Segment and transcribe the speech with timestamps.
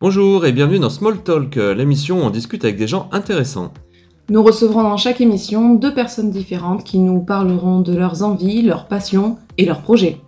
[0.00, 3.72] Bonjour et bienvenue dans Small Talk, l'émission où on discute avec des gens intéressants.
[4.30, 8.86] Nous recevrons dans chaque émission deux personnes différentes qui nous parleront de leurs envies, leurs
[8.86, 10.20] passions et leurs projets.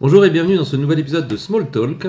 [0.00, 2.08] Bonjour et bienvenue dans ce nouvel épisode de Small Talk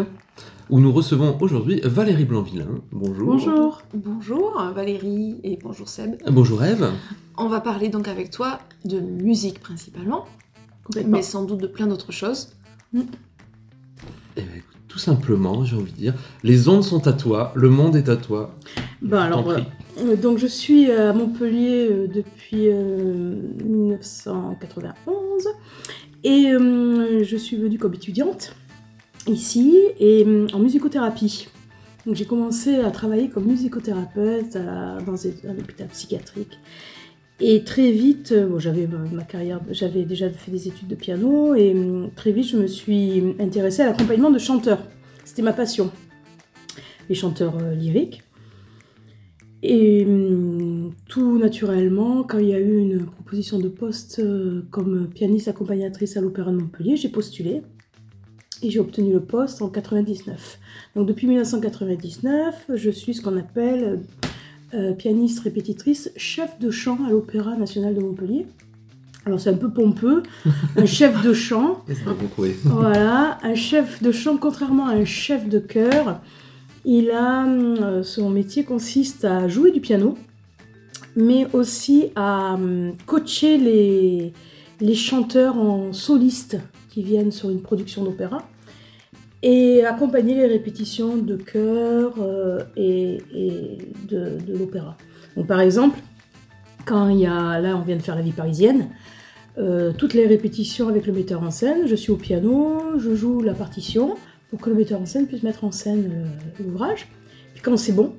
[0.72, 2.66] où nous recevons aujourd'hui Valérie Blanvillain.
[2.92, 3.28] Bonjour.
[3.28, 3.82] Bonjour.
[3.94, 6.16] Bonjour Valérie et bonjour Seb.
[6.28, 6.92] Bonjour Eve.
[7.38, 10.26] On va parler donc avec toi de musique principalement,
[11.08, 12.50] mais sans doute de plein d'autres choses.
[12.94, 17.70] Eh ben, écoute, tout simplement, j'ai envie de dire, les ondes sont à toi, le
[17.70, 18.56] monde est à toi.
[19.02, 19.66] Ben alors, prie.
[20.02, 25.48] euh, donc je suis à Montpellier euh, depuis euh, 1991
[26.24, 28.56] et euh, je suis venue comme étudiante
[29.28, 31.48] ici et euh, en musicothérapie.
[32.06, 36.60] Donc j'ai commencé à travailler comme musicothérapeute à- dans un hôpital psychiatrique.
[37.40, 41.54] Et très vite, euh, j'avais ma ma carrière, j'avais déjà fait des études de piano
[41.54, 44.82] et euh, très vite je me suis intéressée à l'accompagnement de chanteurs.
[45.26, 45.92] C'était ma passion.
[47.10, 48.24] Les chanteurs euh, lyriques.
[49.64, 55.10] Et hum, tout naturellement, quand il y a eu une proposition de poste euh, comme
[55.10, 57.64] pianiste accompagnatrice à l'Opéra de Montpellier, j'ai postulé
[58.62, 60.60] et j'ai obtenu le poste en 99.
[60.96, 64.02] Donc depuis 1999, je suis ce qu'on appelle
[64.76, 68.46] euh, pianiste répétitrice, chef de chant à l'Opéra national de Montpellier.
[69.26, 70.24] Alors c'est un peu pompeux,
[70.76, 71.84] un chef de chant.
[72.64, 76.22] Voilà, un chef de chant, contrairement à un chef de chœur,
[76.84, 80.18] il a euh, son métier consiste à jouer du piano,
[81.16, 84.34] mais aussi à hum, coacher les,
[84.82, 88.48] les chanteurs en soliste qui viennent sur une production d'opéra
[89.46, 93.20] et accompagner les répétitions de chœur euh, et,
[94.10, 94.98] de, l'opéra.
[95.38, 96.00] Donc par exemple,
[96.84, 98.90] quand il y a, là on vient de faire la vie parisienne,
[99.60, 103.42] euh, toutes les répétitions avec le metteur en scène, je suis au piano, je joue
[103.42, 104.16] la partition
[104.50, 107.08] pour que le metteur en scène puisse mettre en scène euh, l'ouvrage.
[107.54, 108.14] Puis quand c'est bon,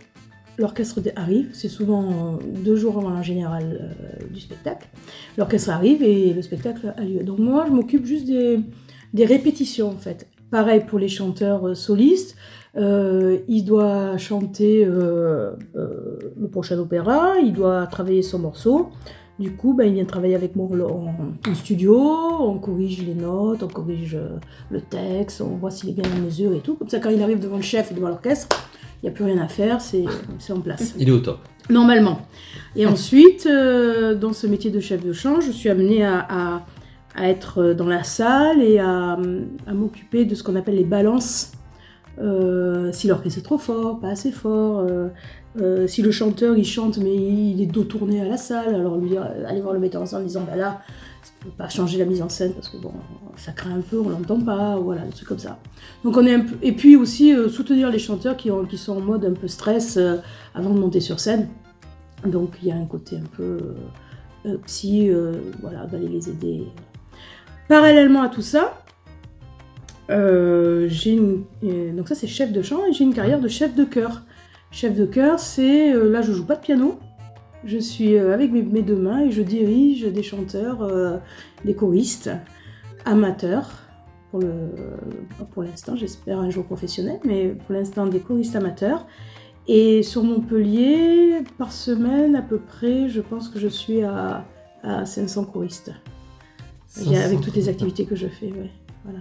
[0.59, 3.97] l'orchestre arrive, c'est souvent deux jours avant la générale
[4.31, 4.87] du spectacle.
[5.37, 7.25] L'orchestre arrive et le spectacle a lieu.
[7.25, 10.29] Donc moi, je m'occupe juste des répétitions en fait.
[10.51, 12.37] Pareil pour les chanteurs euh, solistes,
[12.77, 18.91] euh, il doit chanter euh, euh, le prochain opéra, il doit travailler son morceau.
[19.39, 21.15] Du coup, ben, il vient travailler avec moi en,
[21.51, 21.99] en studio,
[22.41, 24.17] on corrige les notes, on corrige
[24.71, 26.75] le texte, on voit s'il est bien en mesure et tout.
[26.75, 28.49] Comme ça, quand il arrive devant le chef et devant l'orchestre,
[29.03, 30.05] il n'y a plus rien à faire, c'est
[30.39, 30.95] c'est en place.
[30.99, 31.41] Il est au top.
[31.69, 32.21] Normalement.
[32.77, 36.67] Et ensuite, dans ce métier de chef de chant, je suis amenée à, à-
[37.17, 39.19] à être dans la salle et à,
[39.73, 41.53] m'occuper de ce qu'on appelle les balances.
[42.19, 45.09] Euh, si l'orchestre est trop fort, pas assez fort, euh,
[45.61, 48.97] euh, si le chanteur il chante mais il est dos tourné à la salle, alors
[48.97, 50.81] lui dire, euh, aller voir le metteur en scène en disant bah là,
[51.41, 52.93] on peut pas changer la mise en scène parce que bon,
[53.37, 55.59] ça craint un peu, on l'entend pas, voilà, des trucs comme ça.
[56.05, 56.39] Donc on est.
[56.63, 59.49] Et puis aussi euh, soutenir les chanteurs qui, ont, qui sont en mode un peu
[59.49, 60.17] stress euh,
[60.55, 61.49] avant de monter sur scène.
[62.25, 63.75] Donc il y a un côté un peu euh,
[64.47, 66.67] euh, psy, euh, voilà, d'aller les aider.
[67.69, 68.81] Parallèlement à tout ça,
[70.09, 73.49] euh, j'ai une, euh, donc ça c'est chef de chant et j'ai une carrière de
[73.49, 74.23] chef de chœur.
[74.71, 76.99] Chef de chœur, c'est euh, là je joue pas de piano,
[77.65, 80.89] je suis avec mes, deux mains et je dirige des chanteurs,
[81.65, 82.31] des choristes
[83.05, 83.83] amateurs
[84.31, 84.43] pour
[85.53, 89.07] pour l'instant, j'espère un jour professionnel, mais pour l'instant des choristes amateurs.
[89.69, 94.45] Et sur Montpellier, par semaine à peu près, je pense que je suis à,
[94.85, 95.91] à 500 choristes.
[97.25, 98.71] Avec toutes les activités que je fais, ouais.
[99.05, 99.19] Voilà.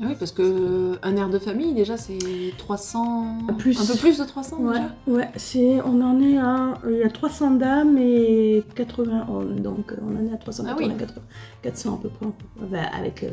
[0.00, 2.18] Ah oui, parce que euh, un air de famille, déjà, c'est
[2.58, 3.38] 300...
[3.58, 3.80] Plus.
[3.80, 7.02] Un peu plus de 300 Ouais, déjà ouais, c'est, on en est à, il y
[7.04, 10.98] a 300 dames et 80 hommes, donc euh, on en est à 380, Ah oui.
[10.98, 11.20] 80,
[11.62, 12.26] 400 à peu près,
[12.64, 13.30] Enfin, avec, euh,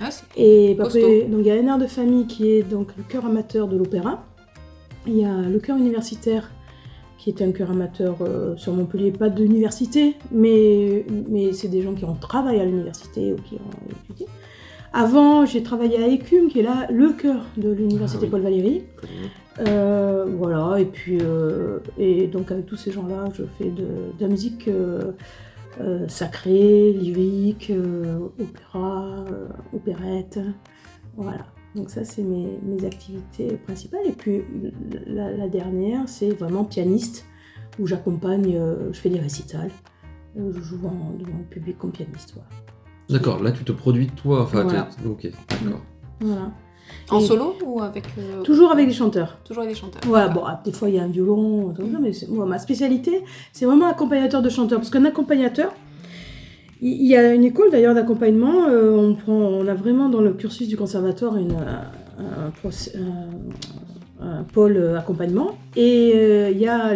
[0.00, 3.02] Ah, et après, donc il y a un air de famille qui est donc le
[3.04, 4.24] chœur amateur de l'opéra,
[5.06, 6.50] il y a le chœur universitaire
[7.22, 11.94] qui est un chœur amateur euh, sur Montpellier, pas d'université, mais, mais c'est des gens
[11.94, 14.26] qui ont travaillé à l'université ou qui ont étudié.
[14.92, 18.30] Avant, j'ai travaillé à Écume, qui est là le chœur de l'université Ah oui.
[18.30, 18.82] Paul Valéry.
[19.60, 24.20] Euh, voilà, et puis, euh, et donc avec tous ces gens-là, je fais de, de
[24.20, 25.12] la musique euh,
[25.80, 27.72] euh, sacré, lyrique,
[28.40, 29.24] opéra,
[29.72, 30.40] opérette.
[31.16, 31.46] Voilà.
[31.74, 34.06] Donc ça, c'est mes, mes activités principales.
[34.06, 34.42] Et puis
[35.06, 37.24] la, la dernière, c'est vraiment pianiste,
[37.78, 39.70] où j'accompagne, euh, je fais des récitals.
[40.38, 42.34] Euh, je joue en- devant le public comme pianiste.
[42.34, 42.48] Voilà.
[43.08, 44.42] D'accord, là tu te produis toi.
[44.42, 44.88] Enfin, Voilà.
[45.06, 45.30] ok,
[45.62, 45.80] d'accord.
[46.20, 46.52] Voilà.
[47.10, 48.04] En Et- solo ou avec.
[48.18, 49.38] euh, Toujours avec des chanteurs.
[49.44, 50.02] Toujours avec des chanteurs.
[50.06, 53.22] Voilà, bon, ah, des fois il y a un violon, ça, mais moi, ma spécialité,
[53.52, 54.78] c'est vraiment accompagnateur de chanteur.
[54.78, 55.72] Parce qu'un accompagnateur,
[56.84, 60.32] il y a une école d'ailleurs d'accompagnement, euh, on, prend, on a vraiment dans le
[60.32, 61.56] cursus du conservatoire une,
[62.18, 62.50] un,
[64.52, 65.56] pôle euh, accompagnement.
[65.76, 66.92] Et euh, il y a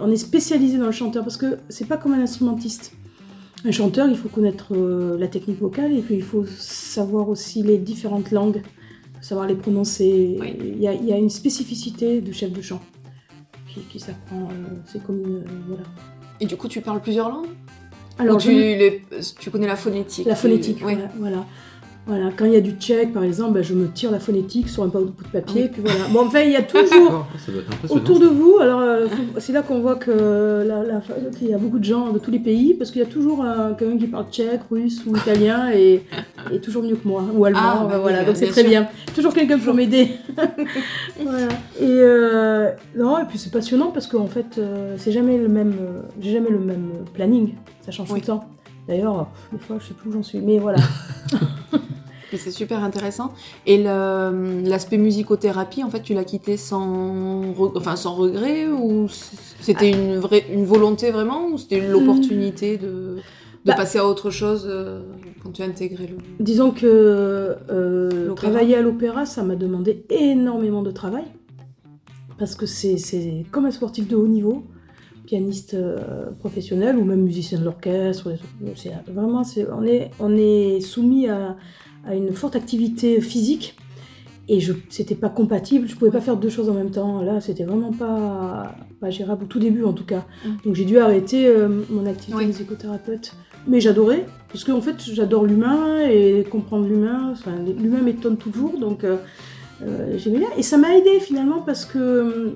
[0.00, 2.92] on est spécialisé dans le chanteur parce que c'est pas comme un instrumentiste.
[3.64, 7.64] Un chanteur, il faut connaître euh, la technique vocale et puis il faut savoir aussi
[7.64, 8.62] les différentes langues,
[9.20, 10.36] savoir les prononcer.
[10.40, 10.56] Oui.
[10.60, 12.80] Il y, a, il y a une spécificité de chef de chant
[13.68, 14.48] qui, qui s'apprend.
[14.86, 15.82] c'est comme une, voilà.
[16.40, 17.48] Et du coup, tu parles plusieurs langues?
[18.18, 19.02] Alors Ou tu, je- les-
[19.38, 20.94] tu connais la phonétique la tu- phonétique, Oui.
[20.94, 21.44] voilà, voilà.
[22.08, 24.68] Voilà, quand il y a du tchèque par exemple, ben, je me tire la phonétique
[24.68, 25.68] sur un bout de papier, Oui.
[25.72, 26.06] puis voilà.
[26.12, 27.26] Bon, enfin, il y a toujours
[27.90, 29.06] autour de vous, alors euh,
[29.38, 30.12] c'est là qu'on voit que
[30.64, 31.00] la-
[31.36, 33.42] qu'il y a beaucoup de gens de tous les pays, parce qu'il y a toujours
[33.42, 36.04] un- quelqu'un qui parle tchèque, russe ou italien, et,
[36.52, 38.46] et toujours mieux que moi, ou allemand, Ah, bah ben oui, voilà, bah, donc c'est
[38.46, 38.70] très sûr.
[38.70, 38.86] bien.
[39.12, 40.10] Toujours quelqu'un pour m'aider.
[41.20, 41.48] voilà.
[41.80, 45.72] Et euh, non, et puis c'est passionnant parce qu'en fait, euh, c'est jamais le même,
[45.80, 47.54] euh, j'ai jamais le même planning,
[47.86, 48.20] ça change Oui.
[48.20, 48.44] tout le temps.
[48.88, 50.78] D'ailleurs, des fois, je sais plus où j'en suis, mais voilà.
[52.32, 53.32] Mais c'est super intéressant.
[53.66, 59.06] Et le- l'aspect musicothérapie, en fait, tu l'as quitté sans, re- enfin, sans regret ou
[59.60, 59.96] c'était Ah.
[59.96, 63.20] une, vraie, une volonté vraiment ou c'était l'opportunité de, de
[63.64, 63.74] Bah.
[63.74, 65.02] passer à autre chose euh,
[65.42, 66.16] quand tu as intégré le...
[66.44, 71.24] Disons que euh, travailler à l'opéra, ça m'a demandé énormément de travail.
[72.38, 74.64] Parce que c'est- c'est comme un sportif de haut niveau,
[75.26, 78.30] pianiste euh, professionnel ou même musicien de l'orchestre.
[78.76, 81.56] C'est Vraiment, c'est- on, est, on est soumis à,
[82.06, 83.76] à une forte activité physique.
[84.48, 87.20] Et je c'était pas compatible, je pouvais pas faire deux choses en même temps.
[87.20, 90.24] Là, c'était vraiment pas, pas gérable, au tout début en tout cas.
[90.44, 90.48] Mm.
[90.64, 92.46] Donc j'ai dû arrêter euh, mon activité Oui.
[92.46, 93.32] musicothérapeute.
[93.66, 97.30] Mais j'adorais, parce qu'en fait, j'adore l'humain et comprendre l'humain.
[97.32, 99.16] Enfin, l'humain m'étonne toujours, donc euh,
[99.82, 100.48] euh, j'aimais bien.
[100.56, 102.54] Et ça m'a aidé finalement parce que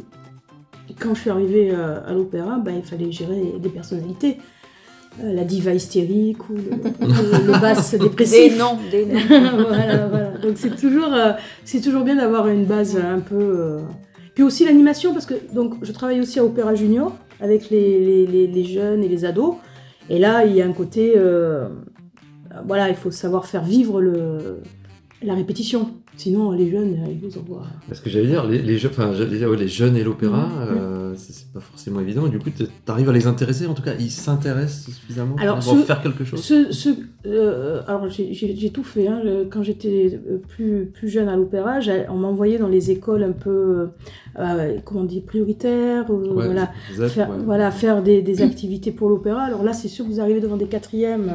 [0.98, 4.38] quand je suis arrivée euh, à l'opéra, bah, il fallait gérer des personnalités.
[5.22, 6.60] Euh, la diva hystérique ou le,
[7.06, 8.52] le- le basse dépressif.
[8.52, 9.20] Des noms, des noms.
[9.68, 10.30] voilà, voilà.
[10.38, 11.32] Donc c'est toujours, euh,
[11.64, 13.34] c'est toujours bien d'avoir une base un peu.
[13.36, 13.80] euh,
[14.34, 18.26] Puis aussi l'animation, parce que donc je travaille aussi à Opéra Junior avec les, les,
[18.26, 19.56] les- les jeunes et les ados.
[20.08, 21.14] Et là, il y a un côté.
[22.66, 24.58] Voilà, il faut savoir faire vivre le,
[25.22, 25.90] la répétition.
[26.22, 27.62] Sinon, les jeunes, euh, ils vous envoient.
[27.88, 30.46] Parce que j'allais dire, les, les, jeux- enfin, j'allais dire, ouais, les jeunes et l'opéra,
[30.48, 30.76] Mhm.
[30.78, 32.26] euh, c'est c'est pas forcément évident.
[32.28, 35.72] Du coup, tu arrives à les intéresser, en tout cas, ils s'intéressent suffisamment Alors, pour
[35.78, 36.40] ce- faire quelque chose.
[36.42, 36.90] Ce, ce-
[37.26, 39.08] euh, alors j'ai- tout fait.
[39.08, 39.20] hein.
[39.50, 41.78] Quand j'étais euh, plus, plus jeune à l'opéra,
[42.10, 43.88] on m'envoyait dans les écoles un peu,
[44.38, 46.04] euh, comment on dit, prioritaires.
[46.10, 46.70] euh, Ouais, voilà,
[47.08, 47.36] faire, ouais.
[47.44, 49.40] voilà, faire des, des activités pour l'opéra.
[49.42, 51.32] Alors là, c'est sûr que vous arrivez devant des quatrièmes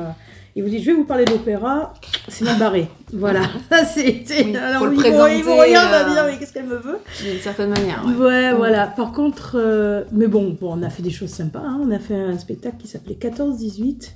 [0.55, 1.93] et vous dites, je vais vous parler d'opéra,
[2.29, 2.87] c'est mal barré.
[3.13, 3.41] Voilà,
[3.93, 4.23] c'est...
[4.29, 6.97] Oui, alors, le présenter, ils vous regardent euh, à dire, mais qu'est-ce qu'elle me veut
[7.23, 8.13] D'une certaine manière, ouais.
[8.25, 8.87] Ouais, voilà.
[8.87, 11.59] Par contre, euh, mais bon, bon, on a fait des choses sympas.
[11.59, 11.81] hein.
[11.83, 14.11] On a fait un spectacle qui s'appelait 14-18.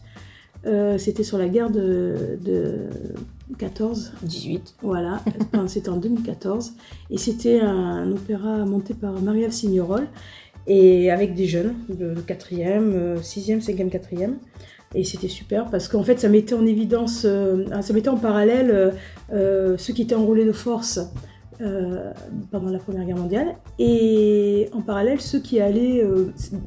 [0.65, 2.87] Euh, C'était sur la guerre de, de
[3.57, 4.13] 14.
[4.23, 4.75] 18.
[4.81, 5.21] Voilà,
[5.53, 6.73] Enfin, c'était en 2014.
[7.11, 10.07] Et c'était un opéra monté par Marie-Ève Signorol.
[10.67, 14.33] Et avec des jeunes, de 4e, 6e, 5e, 4e.
[14.95, 18.71] Et c'était super parce qu'en fait, ça mettait en évidence, euh, ça mettait en parallèle
[18.71, 18.91] euh,
[19.33, 20.99] euh, ceux qui étaient enrôlés de force
[21.61, 22.11] euh,
[22.51, 26.03] pendant la Première Guerre mondiale et en parallèle ceux qui allaient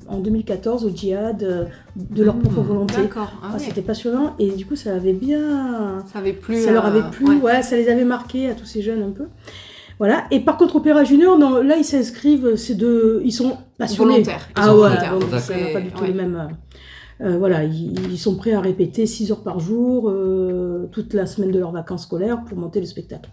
[0.06, 2.94] en 2014 au djihad de leur propre Mmh, volonté.
[3.02, 3.32] D'accord.
[3.42, 3.58] Ah Ah.
[3.58, 6.60] C'était passionnant et du coup, ça avait bien Ça avait plu.
[6.62, 7.40] ça leur avait plu, ouais.
[7.54, 7.62] ouais.
[7.62, 9.26] ça les avait marqués à tous ces jeunes un peu.
[9.98, 10.24] Voilà.
[10.30, 14.12] Et par contre, Opéra Junior, non, là, ils s'inscrivent, c'est de, ils sont passionnés.
[14.12, 14.46] Volontaires.
[14.50, 16.08] Ils Ah sont ouais, volontaires, donc ça n'a pas du tout ouais.
[16.08, 16.36] les mêmes.
[16.36, 16.52] euh,
[17.22, 21.26] euh, voilà, ils, ils sont prêts à répéter 6 heures par jour, euh, toute la
[21.26, 23.30] semaine de leurs vacances scolaires pour monter le spectacle.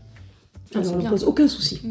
[0.75, 1.81] Ah, Alors, on ne pose aucun souci.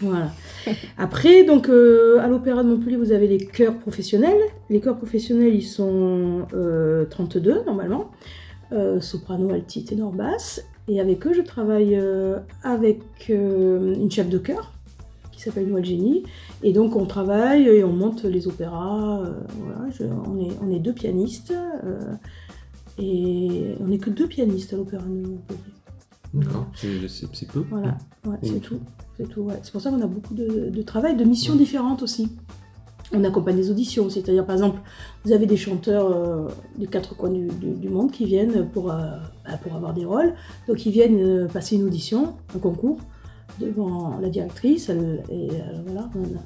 [0.00, 0.32] Voilà.
[0.98, 4.40] Après, donc, euh, à l'Opéra de Montpellier, vous avez les chœurs professionnels.
[4.70, 8.10] Les chœurs professionnels, ils sont euh, 32 normalement.
[9.00, 10.64] Soprano, alti, ténor, basse.
[10.88, 12.00] Et avec eux, je travaille
[12.62, 14.72] avec une chef de chœur
[15.44, 16.22] s'appelle Noël Génie.
[16.62, 19.20] Et donc, on travaille et on monte les opéras.
[19.20, 21.52] euh, voilà, je- on, est, on est deux pianistes.
[21.84, 22.14] euh,
[22.98, 25.60] et on n'est que deux pianistes à l'Opéra de Montpellier.
[26.34, 27.64] D'accord, c'est peu.
[27.70, 27.96] Voilà,
[28.26, 28.78] ouais, c'est tout.
[29.18, 29.58] C'est tout, ouais.
[29.62, 32.28] C'est pour ça qu'on a beaucoup de, de travail, de missions différentes aussi.
[33.14, 34.08] on accompagne les auditions.
[34.08, 34.80] C'est-à-dire, par exemple,
[35.24, 38.84] vous avez des chanteurs euh, des quatre coins du, du- du monde qui viennent pour,
[38.84, 39.20] bah,
[39.62, 40.32] pour avoir des rôles.
[40.68, 42.98] Donc, ils viennent passer une audition, un concours,
[43.60, 44.88] devant la directrice.
[44.88, 46.08] elle- et euh, voilà.
[46.14, 46.42] on a-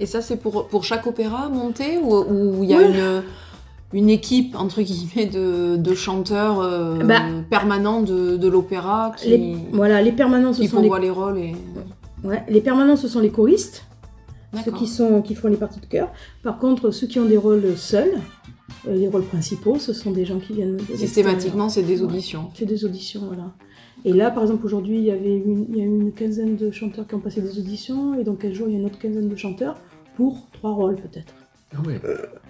[0.00, 2.84] Et ça, c'est pour, pour chaque opéra monté ou il y a Oui.
[2.88, 3.22] une,
[3.92, 7.20] une équipe, entre guillemets, de, de chanteurs euh, Bah.
[7.48, 11.54] permanents de, de l'opéra qui, Les, voilà, les permanents, ce qui sont les, rôles et...
[12.24, 13.84] ouais, les permanents, ce sont les choristes.
[14.64, 16.10] ceux qui, sont, qui font les parties de chœur.
[16.42, 18.14] Par contre, ceux qui ont des rôles seuls,
[18.88, 20.78] euh, les rôles principaux, ce sont des gens qui viennent.
[20.94, 22.08] Systématiquement, c'est des Ouais.
[22.08, 22.50] auditions.
[22.54, 23.52] C'est des auditions, voilà.
[24.06, 26.54] Et là, par exemple, aujourd'hui, il y avait une, il y a eu une quinzaine
[26.56, 28.86] de chanteurs qui ont passé des auditions, et donc un jour, il y a une
[28.86, 29.74] autre quinzaine de chanteurs
[30.16, 31.34] pour trois rôles, peut-être.
[31.76, 32.00] Ah ouais.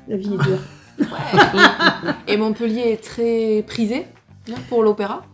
[0.07, 1.09] La vie est dure.
[2.29, 4.05] Et Montpellier est très prisé
[4.69, 5.25] pour l'opéra?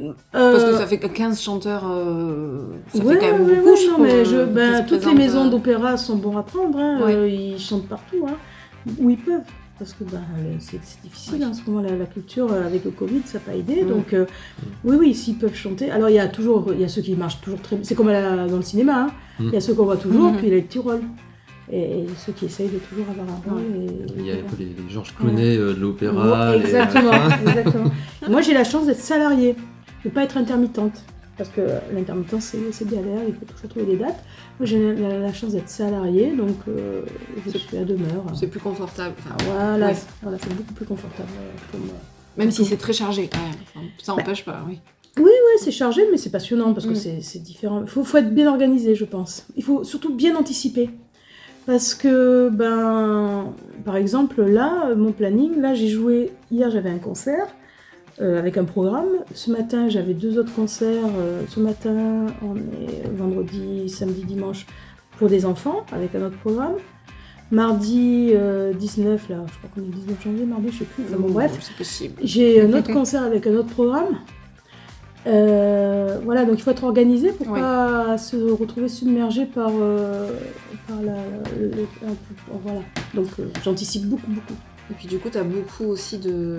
[0.00, 3.56] Euh, Parce que ça fait que 15 chanteurs, euh, ça ouais, fait quand même ouais,
[3.56, 6.42] beaucoup, ouais, non, mais euh, je, ben, toutes les maisons euh, d'opéra sont bons à
[6.42, 7.14] prendre, hein, Ouais.
[7.14, 8.34] euh, ils chantent partout, hein,
[9.00, 9.40] où ils peuvent.
[9.78, 12.84] Parce que ben, le- c'est difficile hein, en ce moment, la, la culture euh, avec
[12.84, 13.84] le Covid, ça n'a pas aidé.
[13.84, 13.88] Mm.
[13.88, 14.26] Donc, euh,
[14.84, 15.90] oui, oui, s'ils peuvent chanter.
[15.90, 17.84] Alors, il y a toujours, il y a ceux qui marchent toujours très bien.
[17.84, 19.10] C'est comme la- dans le cinéma, hein.
[19.38, 19.54] il Mm.
[19.54, 20.36] y a ceux qu'on voit toujours, Mhm.
[20.38, 21.02] puis il y a les petits rôles.
[21.70, 23.60] Et, et ceux qui essayent de toujours avoir un rôle.
[23.62, 26.12] et- Il y a les, les Georges Clooney euh, de l'opéra.
[26.26, 26.56] voilà.
[26.56, 27.12] les- Exactement,
[27.46, 27.90] exactement.
[28.30, 31.04] Moi, j'ai la chance d'être salariée, de ne pas être intermittente.
[31.38, 31.60] Parce que
[31.94, 34.18] l'intermittence, c'est galère, il faut toujours trouver des dates.
[34.58, 37.02] Moi, j'ai la, chance d'être salariée, donc euh,
[37.46, 38.24] je suis à demeure.
[38.34, 39.14] C'est plus confortable.
[39.20, 39.94] enfin, Voilà, Ouais.
[39.94, 41.94] c'est- voilà, c'est beaucoup plus confortable euh, pour moi.
[42.36, 43.88] Même si c'est très chargé quand même.
[44.02, 44.22] Ça Bah.
[44.22, 44.80] n'empêche pas, oui.
[45.16, 45.30] Ouais,
[45.60, 46.96] c'est chargé, mais c'est passionnant parce que Mm.
[46.96, 47.82] c'est c'est différent.
[47.82, 49.46] Il faut, faut être bien organisé, je pense.
[49.56, 50.90] Il faut surtout bien anticiper.
[51.66, 53.52] Parce que, ben,
[53.84, 57.46] par exemple, là, mon planning, là, j'ai joué, hier, j'avais un concert
[58.20, 59.08] euh, avec un programme.
[59.34, 61.04] Ce matin, j'avais deux autres concerts.
[61.18, 64.66] Euh, ce matin, on est vendredi, samedi, dimanche
[65.18, 66.74] pour des enfants avec un autre programme.
[67.50, 71.04] Mardi euh, 19, là, je crois qu'on est le 19 janvier, mardi, je sais plus.
[71.08, 71.56] Enfin, bon, bref.
[71.60, 72.14] C'est possible.
[72.22, 74.18] J'ai un autre concert avec un autre programme.
[75.26, 77.60] Euh, voilà, donc il faut être organisé pour Ouais.
[77.60, 79.70] pas se retrouver submergé par,
[80.86, 81.14] par la.
[81.60, 81.72] le-
[82.62, 82.80] voilà.
[83.14, 83.26] Donc
[83.64, 84.54] j'anticipe beaucoup, beaucoup.
[84.90, 86.58] Et puis du coup, tu as beaucoup aussi de,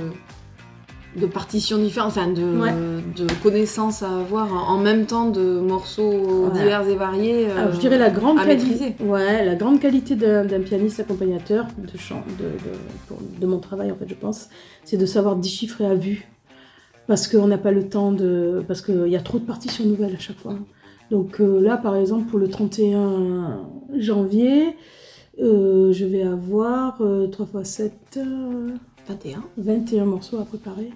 [1.15, 2.71] de partitions différentes, enfin de, Ouais.
[3.17, 7.47] de connaissances à avoir en même temps de morceaux divers et variés.
[7.49, 8.95] euh, Alors je dirais la grande qualité.
[9.03, 13.91] Ouais, la grande qualité d'un pianiste accompagnateur de chant, de, de, pour- de mon travail
[13.91, 14.49] en fait, je pense,
[14.83, 16.27] c'est de savoir déchiffrer à vue.
[17.07, 18.63] Parce qu'on n'a pas le temps de.
[18.67, 20.53] Parce qu'il y a trop de partitions nouvelles à chaque fois.
[21.09, 23.61] Donc euh, là, par exemple, pour le 31
[23.97, 24.75] janvier,
[25.41, 28.19] euh, je vais avoir euh, 3 x 7,
[29.09, 29.43] 21.
[29.57, 30.91] 21 morceaux à préparer.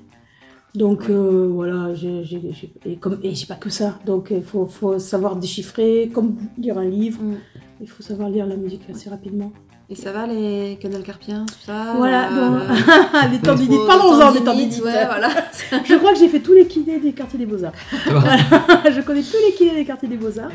[0.76, 4.00] Donc euh, voilà, j'ai, j'ai- j'ai- et, comme, et j'ai pas que ça.
[4.06, 7.22] Donc il faut, faut savoir déchiffrer, comme lire un livre.
[7.22, 7.36] Mm.
[7.82, 9.52] Il faut savoir lire la musique assez rapidement.
[9.90, 13.86] Et ça va les canals carpiens, tout ça Voilà, euh, donc, les tendinites.
[13.86, 14.46] Parlons-en des tendinites,
[14.80, 14.84] tendinites.
[14.84, 15.30] Ouais, voilà.
[15.86, 17.74] Je crois que j'ai fait tous les kinés des quartiers des Beaux-Arts.
[18.08, 18.38] Voilà.
[18.90, 20.50] Je connais tous les kinés des quartiers des Beaux-Arts.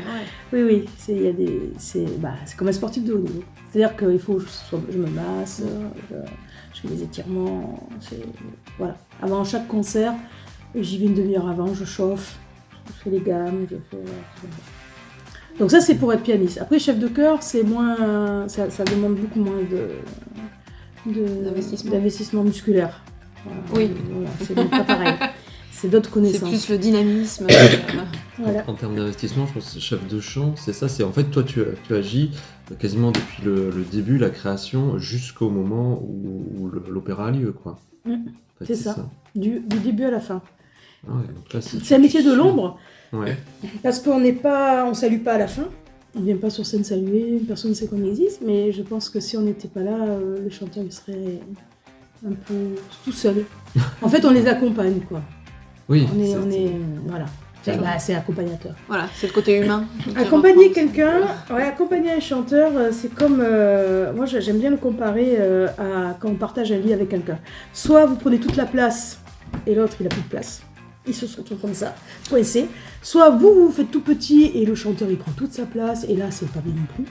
[0.51, 3.19] Oui, oui, c'est, il y a des, c'est, bah, c'est comme un sportif de haut
[3.19, 3.43] niveau.
[3.71, 5.61] C'est-à-dire qu'il faut que je, sois- je me masse,
[6.09, 6.15] je,
[6.83, 7.87] je fais des étirements.
[8.01, 8.17] c'est-
[8.77, 8.95] voilà.
[9.21, 10.13] Avant chaque concert,
[10.75, 12.35] j'y vais une demi-heure avant, je chauffe,
[12.87, 13.97] je fais les gammes, je fais.
[14.41, 15.59] c'est ça.
[15.59, 16.57] Donc ça, c'est pour être pianiste.
[16.61, 21.91] Après, chef de chœur, c'est moins, ça, ça demande beaucoup moins de, de- D'investissement.
[21.91, 23.01] d'investissement musculaire.
[23.45, 23.91] Voilà, Oui.
[24.11, 25.13] voilà, c'est donc pas pareil.
[25.71, 26.49] C'est d'autres C'est connaissances.
[26.49, 27.47] plus le dynamisme.
[27.49, 27.53] euh,
[28.37, 28.63] Voilà.
[28.67, 30.87] En, en termes d'investissement, je pense que chef de chant, c'est ça.
[30.89, 32.31] C'est en fait toi, tu, tu agis
[32.77, 37.79] quasiment depuis le, le début, la création, jusqu'au moment où, l'opéra a lieu, quoi.
[38.05, 39.09] Mm, En fait, c'est ça.
[39.35, 40.41] Du, du début à la fin.
[41.07, 42.77] Ah ouais, C'est un métier de l'ombre.
[43.13, 43.37] Ouais.
[43.83, 45.67] Parce qu'on n'est pas, on salue pas à la fin.
[46.15, 49.19] On vient pas sur scène saluer, personne ne sait qu'on existe, mais je pense que
[49.19, 51.39] si on n'était pas là, euh, le chanteur il serait
[52.25, 52.55] un peu
[53.05, 53.45] tout seul.
[54.01, 55.21] En fait, on les accompagne, quoi.
[55.87, 56.07] Oui.
[56.13, 56.71] On est, on est,
[57.05, 57.25] voilà.
[57.67, 58.73] Bah, c'est accompagnateur.
[58.87, 59.83] Voilà, c'est le côté humain.
[60.15, 64.77] Accompagner quelqu'un, ouais, accompagner un chanteur, euh, c'est comme, euh, moi j'ai- j'aime bien le
[64.77, 67.37] comparer euh, à quand on partage un lit avec quelqu'un.
[67.73, 69.19] Soit vous prenez toute la place
[69.67, 70.61] et l'autre il a plus de place.
[71.07, 71.95] Il se retrouve comme ça,
[72.29, 72.67] coincé.
[73.01, 76.15] Soit vous vous faites tout petit et le chanteur il prend toute sa place et
[76.15, 77.05] là c'est pas bien non plus.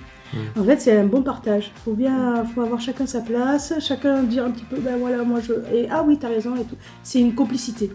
[0.61, 1.73] En fait c'est un bon partage.
[1.85, 5.41] Faut bien, faut avoir chacun sa place, chacun dire un petit peu ben voilà moi
[5.41, 6.77] je et ah oui t'as raison et tout.
[7.03, 7.91] C'est une complicité.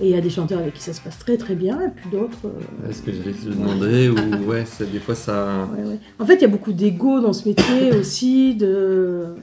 [0.00, 1.90] Et il y a des chanteurs avec qui ça se passe très très bien et
[1.90, 2.46] puis d'autres.
[2.46, 4.14] euh, Est-ce que j'allais te demander ou
[4.50, 5.68] ouais, c'est- des fois ça.
[5.76, 5.98] Ouais, ouais.
[6.18, 9.34] En fait, il y a beaucoup d'ego dans ce métier aussi, de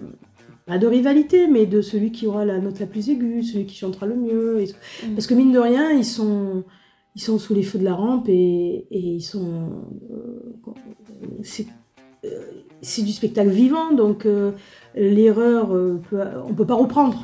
[0.67, 3.75] pas de rivalité, mais de celui qui aura la note la plus aiguë, celui qui
[3.77, 4.59] chantera le mieux.
[4.61, 4.73] et-
[5.07, 5.13] Mm.
[5.15, 6.63] Parce que mine de rien, ils sont,
[7.15, 9.69] ils sont sous les feux de la rampe et, et ils sont,
[10.11, 10.71] euh,
[11.43, 11.67] c'est-
[12.25, 12.29] euh,
[12.81, 14.51] c'est du spectacle vivant, donc euh,
[14.95, 17.23] l'erreur, euh, peut- on peut pas reprendre.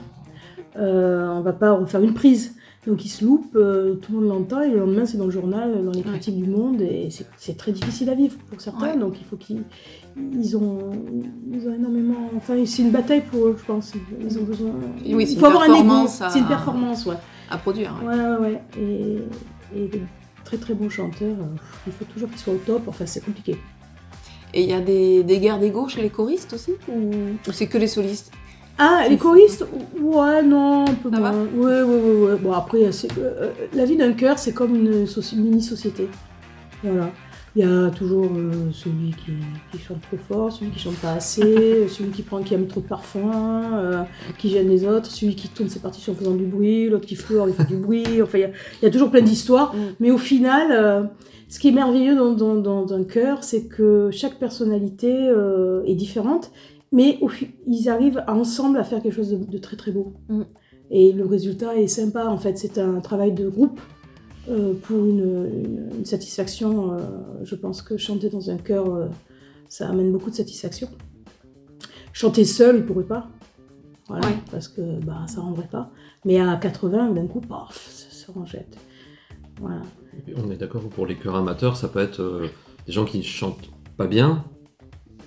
[0.77, 2.55] Euh, on va pas refaire une prise.
[2.87, 5.31] Donc il se loupe, euh, tout le monde l'entend, et le lendemain c'est dans le
[5.31, 6.03] journal, dans les Ouais.
[6.05, 8.97] critiques du monde, et c'est- très difficile à vivre pour certains, Ouais.
[8.97, 9.63] donc il faut qu'ils
[10.33, 10.79] ils ont,
[11.51, 12.31] ils ont énormément...
[12.35, 13.93] Enfin, c'est une bataille pour eux, je pense.
[14.19, 14.71] Ils ont besoin...
[15.05, 15.73] Oui, il une faut avoir un
[16.21, 17.17] à- c'est une performance, ouais.
[17.51, 17.93] À produire.
[18.03, 18.15] ouais.
[18.15, 18.61] Ouais, ouais.
[18.81, 19.17] Et,
[19.79, 19.99] et de
[20.43, 23.57] très très bons chanteurs, euh, il faut toujours qu'ils soient au top, enfin c'est compliqué.
[24.55, 27.11] Et il y a des, des guerres d'ego chez les choristes aussi Ou,
[27.47, 28.31] ou c'est que les solistes?
[28.77, 29.65] Ah, les choristes
[29.99, 31.31] Ouais, non, un peu moins.
[31.55, 32.35] Ouais, ouais, ouais, ouais.
[32.41, 36.07] Bon, après, euh, euh, la vie d'un chœur, c'est comme une soci- mini-société.
[36.83, 37.09] Voilà.
[37.55, 39.31] Il y a toujours euh, celui qui,
[39.71, 42.81] qui chante trop fort, celui qui chante pas assez, celui qui prend qui aime trop
[42.81, 44.03] de parfum, euh,
[44.37, 47.15] qui gêne les autres, celui qui tourne ses partitions en faisant du bruit, l'autre qui
[47.15, 48.21] fleure, il fait du bruit.
[48.21, 48.49] Enfin, il y a,
[48.81, 49.73] il y a toujours plein d'histoires.
[49.73, 49.79] Mm.
[49.99, 51.09] Mais au final,
[51.49, 55.31] ce qui est merveilleux dans, dans, dans un chœur, c'est que chaque personnalité
[55.87, 56.51] est différente,
[56.91, 57.29] mais au
[57.65, 60.13] ils arrivent ensemble à faire quelque chose de, de très très beau.
[60.29, 60.41] Mm.
[60.89, 63.79] Et le résultat est sympa, en fait, c'est un travail de groupe
[64.49, 66.93] euh, pour une, une- une satisfaction.
[66.93, 66.99] euh,
[67.43, 69.07] je pense que chanter dans un chœur, euh,
[69.67, 70.87] ça amène beaucoup de satisfaction.
[72.13, 73.27] Chanter seul, il pourrait pas.
[74.07, 74.33] Voilà, Ouais.
[74.51, 75.91] parce que bah, ça rendrait pas.
[76.23, 78.77] Mais à 80, d'un coup, paf, ça, ça en jette.
[79.59, 79.81] Voilà.
[80.37, 82.47] On est d'accord pour les chœurs amateurs, ça peut être euh,
[82.85, 84.45] des gens qui ne chantent pas bien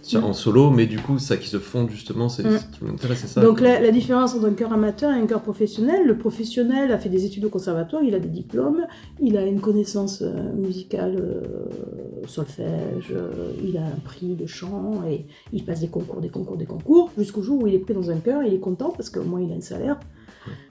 [0.02, 0.25] tiens, Mm.
[0.25, 2.59] en solo, mais du coup, ça qui se fond justement, c'est Mm.
[2.59, 3.40] ce qui m'intéresse, c'est ça.
[3.42, 6.99] Donc la, la différence entre un chœur amateur et un chœur professionnel, le professionnel a
[6.99, 8.87] fait des études au conservatoire, il a des diplômes,
[9.21, 15.02] il a une connaissance euh, musicale, euh, solfège, euh, il a un prix de chant
[15.09, 17.95] et il passe des concours, des concours, des concours, jusqu'au jour où il est pris
[17.95, 19.99] dans un chœur, il est content parce qu'au moins il a un salaire.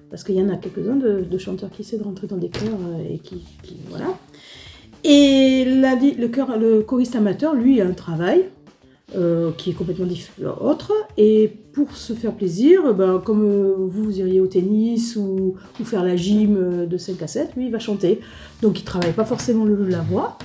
[0.10, 2.50] Parce qu'il y en a quelques-uns de, de chanteurs qui essaient de rentrer dans des
[2.50, 2.64] chœurs
[2.98, 4.08] euh, et qui, qui- voilà.
[5.04, 8.46] Et la le, chœur- le choriste amateur, lui, a un travail
[9.16, 10.06] euh, qui est complètement
[10.62, 10.94] autre.
[11.18, 16.04] Et pour se faire plaisir, ben, comme euh, vous, vous iriez au tennis ou, faire
[16.04, 18.20] la gym euh, de 5 à 7, lui, il va chanter.
[18.62, 20.38] Donc il travaille pas forcément le, la voix.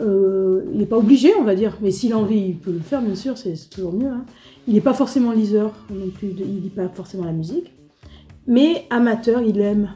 [0.00, 1.76] Il n'est pas obligé, on va dire.
[1.82, 4.06] Mais s'il a envie, il peut le faire, bien sûr, c'est toujours mieux.
[4.08, 4.24] hein.
[4.68, 7.72] Il n'est pas forcément liseur non plus, il lit pas forcément la musique.
[8.46, 9.90] Mais amateur, il aime.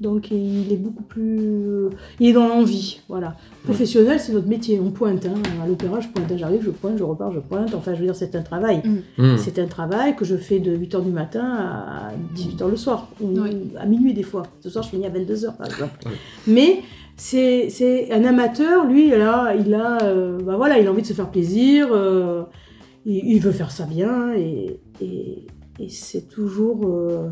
[0.00, 1.40] Donc il est beaucoup plus...
[1.40, 3.34] euh, Il est dans l'envie, voilà.
[3.64, 4.78] Professionnel, c'est notre métier.
[4.80, 5.26] On pointe.
[5.26, 5.34] hein.
[5.62, 7.74] À l'opéra, je pointe, j'arrive, je pointe, je repars, je pointe.
[7.74, 8.80] Enfin, je veux dire, c'est un travail.
[9.18, 9.36] Hmm.
[9.36, 13.26] C'est un travail que je fais de 8h du matin à 18h le soir, ou
[13.40, 13.50] Oui.
[13.76, 14.44] à minuit des fois.
[14.60, 15.98] Ce soir, je finis à 22h par exemple.
[16.06, 16.12] Oui.
[16.46, 16.80] Mais
[17.16, 21.06] c'est c'est un amateur, lui, là, il a, euh, bah voilà, il a envie de
[21.08, 22.44] se faire plaisir, euh,
[23.04, 25.44] il, il veut faire ça bien, et, et,
[25.80, 26.82] et c'est toujours...
[26.86, 27.28] euh,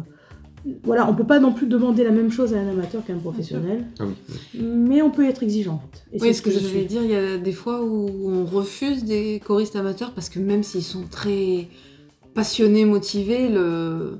[0.84, 3.18] voilà, on peut pas non plus demander la même chose à un amateur qu'à un
[3.18, 4.14] professionnel, Ah oui,
[4.54, 4.60] oui.
[4.62, 6.04] mais on peut être exigeante.
[6.12, 6.68] Et Oui, c'est ce que, je suis.
[6.68, 10.38] voulais dire, il y a des fois où on refuse des choristes amateurs parce que
[10.38, 11.68] même s'ils sont très
[12.34, 14.18] passionnés, motivés, le...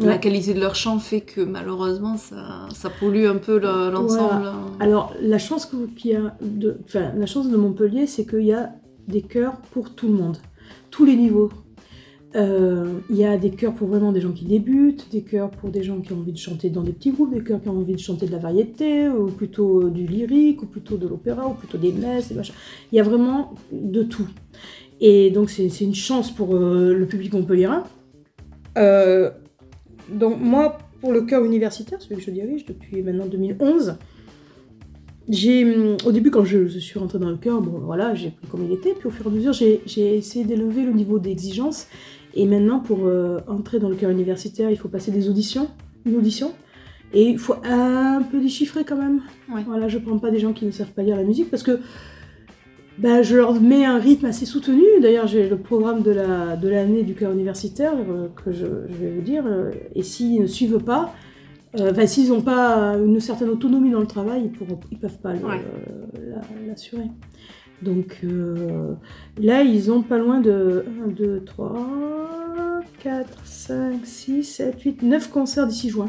[0.00, 4.50] la qualité de leur chant fait que malheureusement ça, ça pollue un peu le- l'ensemble.
[4.80, 8.44] Alors, la chance que- qu'il y a de, enfin, la chance de Montpellier, c'est qu'il
[8.44, 8.70] y a
[9.08, 10.36] des chœurs pour tout le monde,
[10.90, 11.50] tous les niveaux.
[12.36, 15.70] Euh, Il y a des chœurs pour vraiment des gens qui débutent, des chœurs pour
[15.70, 17.78] des gens qui ont envie de chanter dans des petits groupes, des chœurs qui ont
[17.78, 21.48] envie de chanter de la variété, ou plutôt euh, du lyrique, ou plutôt de l'opéra,
[21.48, 22.54] ou plutôt des messes, des machins.
[22.92, 24.28] Il y a vraiment de tout.
[25.00, 27.84] Et donc, c'est une chance pour euh, le public montpelliérain.
[28.76, 29.30] Euh,
[30.10, 33.96] donc, moi, pour le chœur universitaire, celui que je dirige depuis maintenant 2011,
[35.28, 38.46] j'ai, hum, au début, quand je, suis rentrée dans le chœur, bon, voilà, j'ai pris
[38.48, 41.86] comme il était, puis au fur et à mesure, j'ai essayé d'élever le niveau d'exigence.
[42.38, 45.68] Et maintenant, pour euh, entrer dans le chœur universitaire, il faut passer des auditions,
[46.06, 46.52] une audition.
[47.12, 49.22] Et il faut un peu déchiffrer quand même.
[49.52, 49.62] Ouais.
[49.66, 51.80] Voilà, je prends pas des gens qui ne savent pas lire la musique parce que
[52.98, 54.84] bah, je leur mets un rythme assez soutenu.
[55.02, 58.94] D'ailleurs, j'ai le programme de la de l'année du chœur universitaire euh, que je, je
[58.94, 59.44] vais vous dire.
[59.46, 61.14] euh, et s'ils ne suivent pas,
[61.80, 65.32] euh, enfin, s'ils n'ont pas une certaine autonomie dans le travail, ils ils peuvent pas
[65.32, 65.60] Ouais.
[67.82, 68.92] Donc euh,
[69.40, 71.76] là, ils ont pas loin de 1, 2, 3,
[73.02, 76.08] 4, 5, 6, 7, 8, 9 concerts d'ici juin.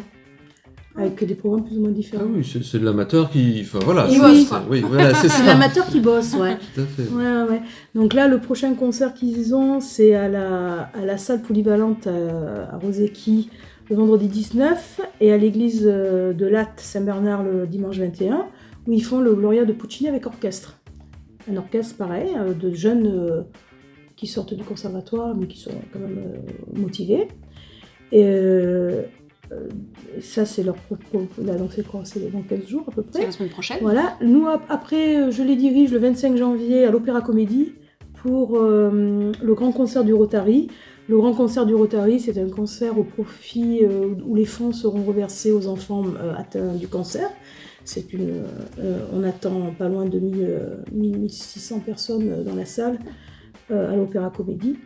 [0.97, 2.25] Avec des programmes plus ou moins Ah différents.
[2.35, 3.61] oui, c'est c'est de l'amateur qui.
[3.61, 4.47] Enfin voilà, c'est- oui.
[4.69, 6.57] oui, voilà, c'est l'amateur qui bosse, ouais.
[6.75, 7.03] Tout à fait.
[7.03, 7.61] Ouais, ouais, ouais.
[7.95, 12.73] Donc là, le prochain concert qu'ils ont, c'est à la, à la salle polyvalente à,
[12.73, 13.49] à Roséki
[13.89, 18.47] le vendredi 19 et à l'église euh, de Latte Saint-Bernard le dimanche 21,
[18.87, 20.78] où ils font le Gloria de Puccini avec orchestre.
[21.49, 23.41] Un orchestre pareil, euh, de jeunes euh,
[24.15, 27.27] qui sortent du conservatoire, mais qui sont quand même euh, motivés.
[28.11, 28.23] Et
[30.21, 31.27] ça, c'est leur propos.
[31.43, 33.19] Là, donc c'est quoi C'est dans 15 jours à peu près.
[33.21, 33.77] C'est la semaine prochaine.
[33.81, 37.73] Voilà, nous ap- après, je les dirige le 25 janvier à l'Opéra Comédie
[38.21, 40.67] pour euh, le grand concert du Rotary.
[41.07, 45.03] Le grand concert du Rotary, c'est un concert au profit euh, où les fonds seront
[45.03, 47.27] reversés aux enfants euh, atteints du cancer.
[47.97, 52.99] Euh, on attend pas loin de 1000, euh, 1000, 1600 personnes euh, dans la salle
[53.71, 54.77] à l'Opéra Comédie.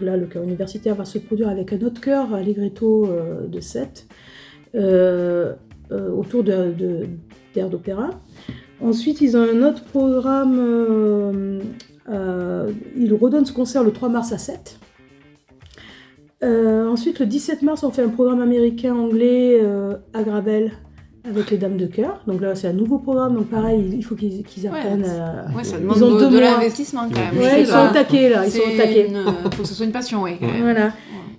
[0.00, 3.08] Là, le chœur universitaire va se produire avec un autre chœur, Allegretto
[3.48, 4.06] de 7,
[4.76, 5.52] euh,
[5.90, 7.06] euh, autour de, de-
[7.54, 8.10] d'air d'opéra.
[8.80, 11.60] Ensuite, ils ont un autre programme.
[12.08, 14.78] ils redonnent ce concert le 3 mars à 7.
[16.44, 19.60] Euh, ensuite, le 17 mars, on fait un programme américain-anglais
[20.14, 20.70] à Gravel
[21.28, 22.20] avec les Dames de Cœur.
[22.26, 23.34] Donc là, c'est un nouveau programme.
[23.34, 25.04] Donc pareil, il faut qu'ils apprennent.
[25.04, 27.38] à- Ouais, ça Ils demande ont de, l'investissement quand même.
[27.42, 28.42] Ouais, ils sont taquet là.
[28.46, 30.32] Ils sont c'est une- faut que ce soit une passion, oui.
[30.60, 30.90] Voilà.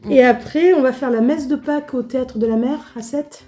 [0.09, 3.01] Et après, on va faire la messe de Pâques au Théâtre de la Mer à
[3.01, 3.45] 7.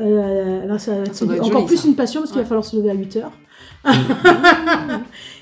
[0.00, 1.86] Euh, là, ça doit être encore joli, plus ça.
[1.88, 3.32] une passion parce qu'il va falloir se lever à 8 heures.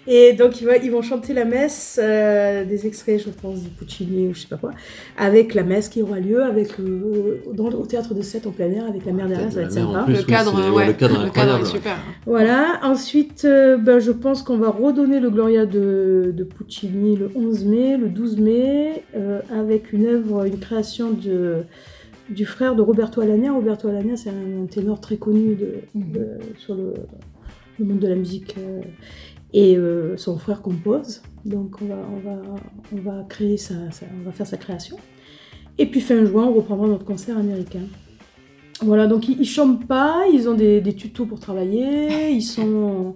[0.06, 3.68] et donc, ils, vont- ils vont chanter la messe, euh, des extraits, je pense, de
[3.68, 4.70] Puccini ou je sais pas quoi,
[5.16, 8.70] avec la messe qui aura lieu avec, euh, dans, au Théâtre de 7 en plein
[8.70, 10.02] air, avec la mer derrière, ça va être sympa.
[10.04, 10.14] plus.
[10.14, 11.66] Le oui, cadre, ouais, le cadre est incroyable.
[11.66, 11.96] super.
[12.26, 17.30] Voilà, ensuite, euh, ben, je pense qu'on va redonner le Gloria de, de Puccini le
[17.34, 21.58] 11 mai, le 12 mai, euh, avec une œuvre, une création de,
[22.28, 23.52] du frère de Roberto Alagna.
[23.52, 26.94] Roberto Alagna, c'est un ténor très connu de, de- sur le,
[27.82, 28.54] le monde de la musique.
[28.58, 28.80] euh,
[29.54, 32.42] et euh, son frère compose, donc on va, on va,
[32.92, 34.96] on va créer sa, sa- on va faire sa création.
[35.76, 37.82] Et puis fin juin, on reprendra notre concert américain.
[38.80, 43.14] Voilà, donc ils, ils chantent pas, ils ont des, des tutos pour travailler, ils sont,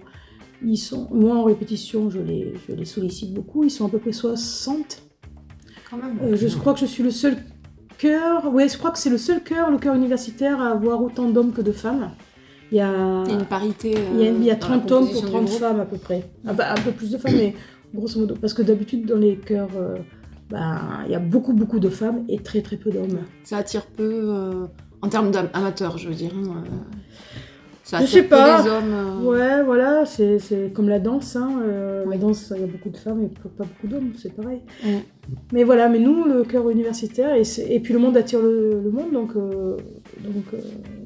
[0.63, 3.97] ils sont, moi en répétition, je les, je les sollicite beaucoup, ils sont à peu
[3.97, 5.01] près 60.
[5.89, 6.19] Quand même.
[6.21, 7.37] Euh, je crois que je suis le seul
[7.97, 11.29] chœur, ouais, je crois que c'est le seul chœur, le chœur universitaire, à avoir autant
[11.29, 12.11] d'hommes que de femmes.
[12.71, 13.95] Il y a, une parité.
[13.95, 15.45] euh, il y a, il y a dans la 30 hommes pour composition du 30
[15.45, 15.59] groupe.
[15.59, 16.29] femmes à peu près.
[16.47, 17.55] Enfin, un peu plus de femmes, mais
[17.95, 18.35] grosso modo.
[18.39, 19.97] Parce que d'habitude, dans les chœurs, euh,
[20.49, 23.19] ben, il y a beaucoup, beaucoup de femmes et très, très peu d'hommes.
[23.43, 24.65] Ça attire peu euh,
[25.01, 26.31] en termes d'amateurs, je veux dire.
[26.35, 26.63] hein,
[27.87, 28.67] ça Je sais pas.
[28.67, 28.93] hommes.
[28.93, 31.35] euh, Ouais, voilà, c'est c'est comme la danse.
[31.37, 31.61] Hein.
[31.63, 32.15] euh, Oui.
[32.15, 34.59] La danse, il y a beaucoup de femmes et pas beaucoup d'hommes, c'est pareil.
[35.53, 39.11] Mais voilà, mais nous, le chœur universitaire, et, puis le monde attire le, le monde,
[39.13, 39.77] donc, euh,
[40.19, 40.45] donc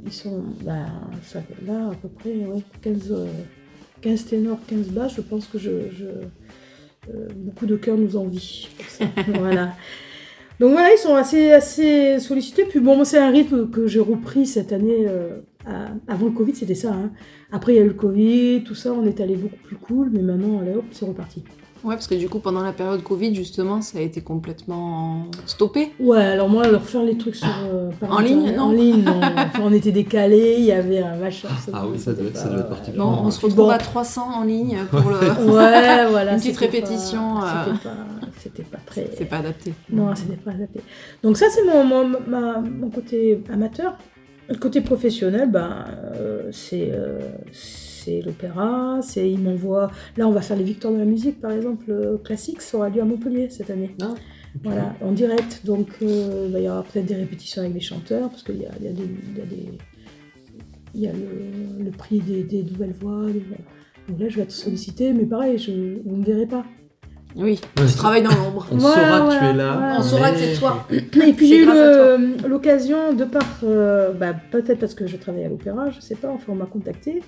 [0.06, 0.86] ils sont bah,
[1.24, 3.26] ça, là à peu près ouais, 15, euh,
[4.02, 6.06] 15 ténors, 15 basses, je pense que je, je,
[7.36, 8.67] beaucoup de chœurs nous envient
[9.39, 9.74] voilà.
[10.60, 12.65] Donc voilà, ils sont assez, assez sollicités.
[12.65, 15.08] Puis bon, c'est un rythme que j'ai repris cette année.
[15.67, 16.91] Euh, à- avant le Covid, c'était ça.
[16.93, 17.12] hein.
[17.52, 20.10] Après, il y a eu le Covid, tout ça, on est allé beaucoup plus cool.
[20.12, 21.43] Mais maintenant, c'est reparti.
[21.84, 25.89] Ouais, parce que du coup, pendant la période Covid, justement, ça a été complètement stoppé.
[26.00, 29.04] Ouais, alors moi, leur faire les trucs sur, euh, par En ligne, non En ligne,
[29.04, 29.19] non.
[29.19, 31.47] Enfin, on était décalés, il y avait un machin.
[31.74, 33.47] Ah oui, ça être- ça doit être Bon, particulièrement- on se Bon.
[33.47, 35.52] retrouve à 300 en ligne pour le.
[35.52, 36.34] Ouais, voilà.
[36.34, 37.74] Une petite pas- répétition, euh.
[38.38, 39.10] C'était pas, très.
[39.17, 39.74] C'est pas adapté.
[39.91, 40.82] Non, c'était pas adapté.
[41.24, 43.97] Donc ça, c'est mon, mon, ma- mon côté amateur.
[44.52, 45.86] Le côté professionnel, ben,
[46.16, 47.20] euh, c'est euh,
[47.52, 49.92] c'est l'opéra, c'est il m'envoie...
[50.18, 52.90] Là, on va faire les Victoires de la musique, par exemple, euh, classique, ça aura
[52.90, 53.92] lieu à Montpellier cette année.
[54.02, 54.16] Ah,
[54.64, 55.62] Voilà, en direct.
[55.66, 58.66] Donc, euh, ben, il y aura peut-être des répétitions avec les chanteurs, parce qu'il y
[58.66, 59.04] a, il y a des...
[59.04, 59.78] Il y a, des-
[60.94, 63.26] il y a le, le prix des, des nouvelles voix.
[63.28, 63.46] des-
[64.10, 65.72] Donc là, je vais être sollicitée, mais pareil, je,
[66.04, 66.66] vous ne me verrez pas.
[67.36, 68.67] Oui, Ouais, tu travailles dans l'ombre.
[68.72, 69.74] On Voilà, saura que tu es là.
[69.78, 69.96] voilà.
[70.00, 70.86] On saura que c'est toi.
[70.91, 71.02] Et
[71.34, 71.67] puis j'ai eu
[72.48, 76.30] l'occasion, de par, euh, bah, peut-être parce que je travaille à l'opéra, je sais pas,
[76.30, 77.22] enfin on m'a contacté.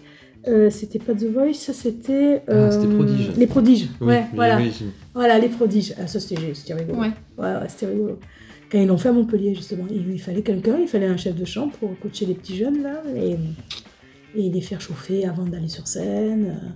[0.47, 2.41] Euh, c'était pas The Voice, ça c'était.
[2.49, 3.31] Ah, c'était Prodiges.
[3.37, 4.59] Les prodiges, Oui, ouais, voilà.
[5.13, 5.93] Voilà, les prodiges.
[5.97, 6.99] Ah, ça c'était rigolo.
[6.99, 7.11] Ouais.
[7.37, 8.19] Ouais, ouais, c'était rigolo.
[8.69, 11.35] Quand ils l'ont fait à Montpellier, justement, il, il fallait quelqu'un, il fallait un chef
[11.35, 13.37] de chambre pour coacher les petits jeunes, là, et,
[14.35, 16.75] et les faire chauffer avant d'aller sur scène.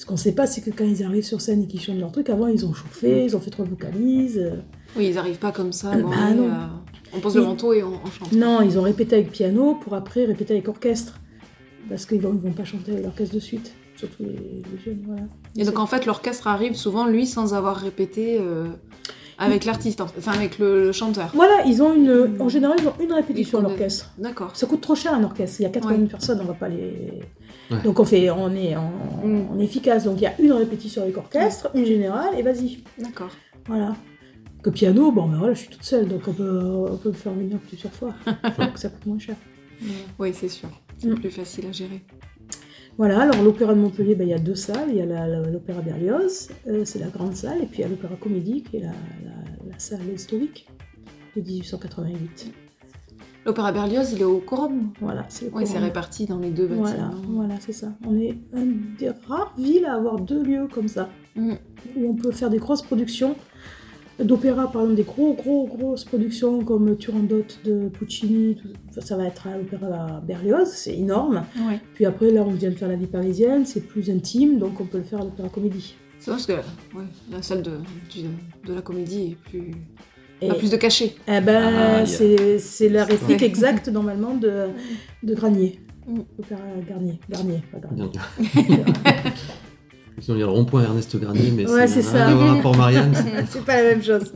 [0.00, 0.02] Euh.
[0.02, 2.10] Ce qu'on sait pas, c'est que quand ils arrivent sur scène et qu'ils chantent leur
[2.12, 4.38] truc, avant ils ont chauffé, ils ont fait trois vocalises.
[4.38, 4.56] euh.
[4.96, 5.90] Oui, ils arrivent pas comme ça.
[5.90, 6.44] Bah, bon, allez, non.
[6.48, 6.66] euh,
[7.14, 8.32] on pose le manteau et on, on chante.
[8.32, 11.18] Non, ils ont répété avec piano pour après répéter avec orchestre.
[11.88, 13.72] Parce qu'ils vont, ils vont pas chanter avec l'orchestre de suite.
[13.96, 15.22] Surtout les, les jeunes, voilà.
[15.56, 18.68] Et donc en fait, l'orchestre arrive souvent, lui, sans avoir répété euh,
[19.38, 21.30] avec l'artiste, enfin avec le, le chanteur.
[21.34, 22.36] Voilà, ils ont une.
[22.40, 24.10] En général, ils ont une répétition à l'orchestre.
[24.18, 24.56] D'accord.
[24.56, 25.60] Ça coûte trop cher un orchestre.
[25.60, 27.20] Il y a 80 personnes, on va pas les.
[27.70, 27.82] Ouais.
[27.84, 28.90] Donc on fait, on est, en-
[29.24, 29.46] Mm.
[29.52, 30.04] on est efficace.
[30.04, 32.78] Donc il y a une répétition avec orchestre, une générale, et vas-y.
[32.98, 33.30] D'accord.
[33.66, 33.94] Voilà.
[34.62, 37.14] Que piano, bon ben voilà, je suis toute seule, donc on peut, on peut me
[37.14, 38.12] faire venir plusieurs fois.
[38.58, 39.36] donc ça coûte moins cher.
[40.18, 40.68] Oui, c'est sûr.
[40.98, 41.14] C'est Mm.
[41.20, 42.02] plus facile à gérer.
[42.98, 44.88] Voilà, alors l'Opéra de Montpellier, ben, il y a deux salles.
[44.90, 47.88] Il y a l'Opéra Berlioz, euh, c'est la grande salle, et puis il y a
[47.88, 50.68] l'Opéra Comédie, qui est la, la- la salle historique
[51.36, 52.52] de 1888.
[53.46, 54.90] L'Opéra Berlioz, il est au Corum.
[55.00, 57.10] Voilà, c'est le Oui, c'est réparti dans les deux bâtiments.
[57.28, 57.88] voilà, c'est ça.
[58.06, 61.08] On est une des rares villes à avoir deux lieux comme ça.
[61.36, 61.52] Mm.
[61.96, 63.36] où on peut faire des grosses productions
[64.18, 68.56] d'opéra, par exemple, des gros, gros, grosses productions comme Turandot de Puccini.
[68.56, 71.44] tout- ça va être à l'opéra Berlioz, c'est énorme.
[71.94, 74.84] Puis après, là, on vient de faire la vie parisienne, c'est plus intime, donc on
[74.86, 75.94] peut le faire à l'opéra comédie.
[76.18, 77.78] C'est parce que ouais, la salle de
[78.74, 79.70] la comédie est plus.
[80.42, 81.14] Et plus de cachet.
[81.28, 81.62] eh ben,
[82.02, 83.46] Ah, c'est c'est la réplique Ouais.
[83.46, 84.68] exacte, normalement, de,
[85.22, 85.80] de Granier.
[86.08, 86.20] Mm.
[86.38, 87.20] Opéra Garnier.
[87.28, 88.04] Garnier, pas Garnier.
[88.10, 88.84] Bien.
[90.18, 92.28] Sinon, il y a le rond-point Ernest Garnier, mais Ouais, c'est ça.
[92.28, 93.12] à Port-Marianne.
[93.14, 94.32] c'est- c'est pas la même chose.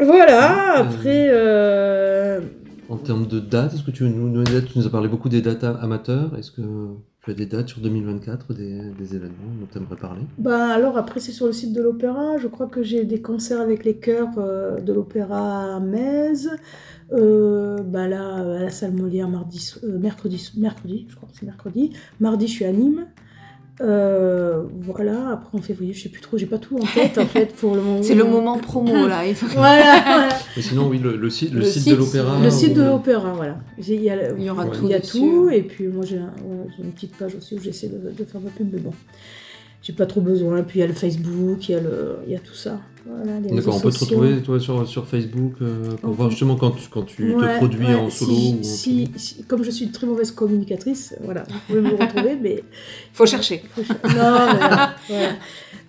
[0.00, 1.28] Voilà, après...
[1.30, 2.40] euh,
[2.88, 5.40] En termes de dates, est-ce que tu nous, nous, tu nous as parlé beaucoup des
[5.42, 6.62] dates amateurs Est-ce que
[7.34, 10.22] des dates sur 2024, des, événements dont tu aimerais parler?
[10.38, 13.60] Ben alors après c'est sur le site de l'opéra, je crois que j'ai des concerts
[13.60, 16.48] avec les chœurs euh, de l'opéra à Metz,
[17.10, 21.92] ben là à la salle Molière mardi, euh, mercredi, mercredi, je crois que c'est mercredi,
[22.20, 23.06] mardi je suis à Nîmes,
[23.80, 27.26] Euh, voilà, après en février je sais plus trop, j'ai pas tout en tête en
[27.26, 28.02] fait pour le moment.
[28.02, 29.24] C'est le moment promo là.
[29.26, 29.46] Il faut...
[29.46, 30.28] Voilà, voilà.
[30.56, 32.38] Mais sinon, oui, le, le site, le Le site, site, de l'opéra.
[32.42, 33.58] le site de ou- l'opéra, voilà.
[33.78, 34.76] Il y, a, Il y aura Ouais.
[34.76, 34.84] tout.
[34.84, 35.18] il y a dessus.
[35.20, 37.98] tout, et puis moi j'ai un- ouais, j'ai une petite page aussi où j'essaie de,
[38.10, 38.92] de faire ma pub, mais bon,
[39.88, 40.62] j'ai pas trop besoin.
[40.62, 42.78] Puis il y a le Facebook, il y a, le, il y a tout ça.
[43.06, 46.56] Voilà, les D'accord, on peut te retrouver toi sur, sur Facebook euh, pour voir justement
[46.56, 48.32] quand tu, quand tu Ouais, te produis ouais, en solo.
[48.34, 49.12] si- ou en si- solo.
[49.16, 52.62] si- comme je suis une très mauvaise communicatrice, voilà, vous pouvez me retrouver, mais.
[53.14, 53.62] Faut chercher.
[53.74, 55.28] faut ch- Non, mais, voilà, voilà.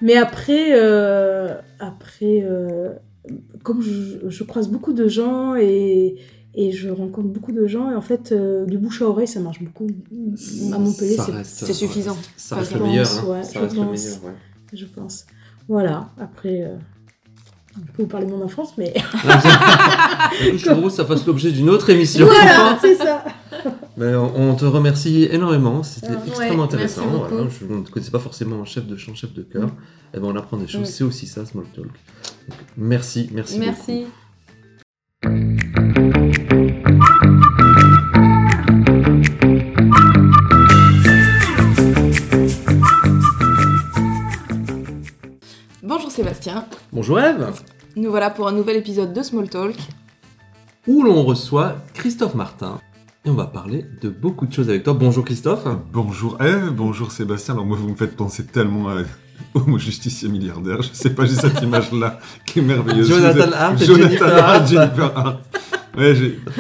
[0.02, 2.94] Mais après, euh, après euh,
[3.64, 6.16] comme je, je croise beaucoup de gens et,
[6.56, 9.40] et je rencontre beaucoup de gens, et en fait, euh, du bouche à oreille, ça
[9.40, 9.88] marche beaucoup.
[10.74, 12.18] À Montpellier, c'est suffisant.
[12.38, 13.08] Ça reste le meilleur.
[13.08, 13.28] pense, hein.
[13.32, 13.76] ouais, ça le pense.
[13.78, 14.24] meilleur.
[14.24, 14.32] ouais.
[14.74, 15.26] je pense.
[15.68, 16.76] Voilà, après, euh,
[17.76, 18.94] je peux vous parler de mon enfance, mais.
[20.42, 22.26] Je propose que ça fasse l'objet d'une autre émission.
[22.26, 23.24] voilà, c'est ça.
[23.98, 27.06] Mais on, on te remercie énormément, c'était Ah, extrêmement intéressant.
[27.08, 27.28] beaucoup.
[27.30, 29.68] Voilà, je ne connaissais pas forcément un chef de chant, chef de chœur.
[29.68, 30.16] Mm.
[30.16, 31.86] Et ben on apprend des choses, c'est aussi ça, Small Talk.
[31.86, 31.94] Donc,
[32.78, 33.72] merci, merci, beaucoup.
[33.72, 34.06] Merci.
[35.24, 35.79] Bonjour
[46.50, 47.52] Sébastien, Bonjour Eve,
[47.96, 49.76] nous voilà pour un nouvel épisode de Small Talk.
[50.88, 52.80] où l'on reçoit Christophe Martin.
[53.26, 54.94] Et on va parler de beaucoup de choses avec toi.
[54.94, 55.68] Bonjour Christophe.
[55.94, 57.54] Bonjour Eve, bonjour Sébastien.
[57.54, 59.02] Alors moi vous me faites penser tellement à-
[59.54, 60.82] au justicier milliardaire.
[60.82, 63.08] Je sais pas, j'ai cette image-là qui est merveilleuse.
[63.10, 65.38] Jonathan Hart et Jonathan Jennifer Hart, Hart.
[65.98, 66.14] Ouais,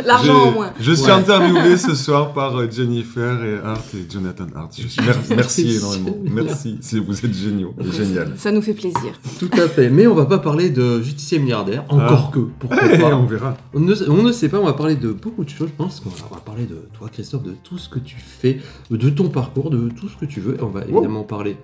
[0.05, 0.73] L'argent au moins.
[0.79, 1.11] Je suis Ouais.
[1.11, 4.71] interviewé ce soir par euh, Jennifer et Hart et Jonathan Hart.
[4.77, 6.17] Je suis- mer- merci énormément.
[6.23, 6.77] Merci.
[6.81, 7.73] Si vous êtes géniaux.
[7.79, 8.33] Génial.
[8.37, 9.19] Ça nous fait plaisir.
[9.39, 9.89] Tout à fait.
[9.89, 12.39] Mais on va pas parler de justicier milliardaire, encore que.
[12.59, 13.55] Pourquoi pas on verra.
[13.73, 15.69] On ne, on ne sait pas, on va parler de beaucoup de choses.
[15.69, 18.15] Je pense qu'on va, on va parler de toi, Christophe, de tout ce que tu
[18.19, 20.55] fais, de ton parcours, de tout ce que tu veux.
[20.55, 21.55] Et on va évidemment parler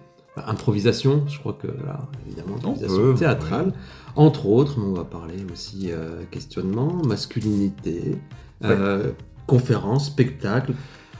[0.47, 3.73] improvisation, je crois que là, évidemment, improvisation peut, théâtrale,
[4.15, 4.79] entre autres.
[4.79, 8.17] Mais on va parler aussi euh, questionnement, masculinité,
[8.63, 9.11] euh,
[9.47, 10.73] conférences, spectacles,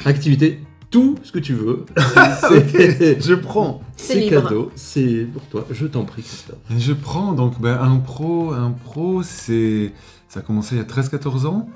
[0.06, 0.60] activités,
[0.92, 1.86] tout ce que tu veux.
[2.42, 3.82] C'est Je prends.
[3.98, 5.66] C'est cadeau, c'est pour toi.
[5.72, 6.58] Je t'en prie, Christophe.
[6.78, 9.94] Je prends donc ben, un pro, un pro, c'est
[10.28, 11.70] ça a commencé il y a 13-14 ans.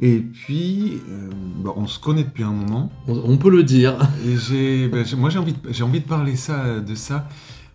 [0.00, 1.30] Et puis, euh,
[1.62, 2.90] ben, on se connaît depuis un moment.
[3.06, 3.96] On, on peut le dire.
[4.26, 7.28] Et j'ai, j'ai- moi j'ai envie, de, envie de parler ça, de ça.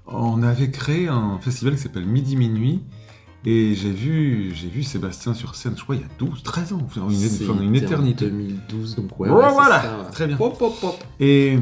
[0.06, 2.82] On avait créé un festival qui s'appelle Midi Minuit.
[3.46, 6.74] Et j'ai vu, j'ai vu Sébastien sur scène, je crois, il y a 12, 13
[6.74, 8.26] ans, enfin, une, enfin, une éternité.
[8.30, 9.30] 2012, donc ouais.
[9.30, 10.08] Voilà, ça.
[10.12, 10.38] très bien.
[11.22, 11.58] Et